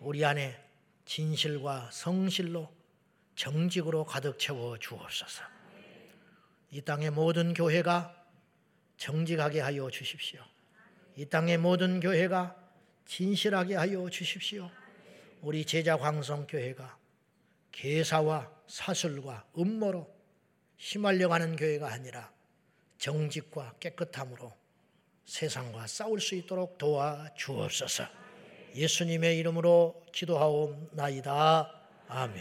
우리 0.00 0.24
안에 0.24 0.62
진실과 1.06 1.90
성실로 1.90 2.81
정직으로 3.34 4.04
가득 4.04 4.38
채워 4.38 4.78
주옵소서. 4.78 5.42
이 6.70 6.80
땅의 6.80 7.10
모든 7.10 7.54
교회가 7.54 8.14
정직하게 8.96 9.60
하여 9.60 9.90
주십시오. 9.90 10.42
이 11.16 11.26
땅의 11.26 11.58
모든 11.58 12.00
교회가 12.00 12.56
진실하게 13.06 13.74
하여 13.76 14.08
주십시오. 14.08 14.70
우리 15.40 15.64
제자 15.64 15.96
광성 15.96 16.46
교회가 16.46 16.96
계사와 17.72 18.50
사술과 18.66 19.46
음모로 19.58 20.08
휘말려가는 20.78 21.56
교회가 21.56 21.92
아니라 21.92 22.32
정직과 22.98 23.74
깨끗함으로 23.80 24.52
세상과 25.24 25.86
싸울 25.86 26.20
수 26.20 26.34
있도록 26.36 26.78
도와 26.78 27.28
주옵소서. 27.34 28.04
예수님의 28.74 29.38
이름으로 29.38 30.02
기도하옵나이다. 30.12 31.82
아멘. 32.08 32.40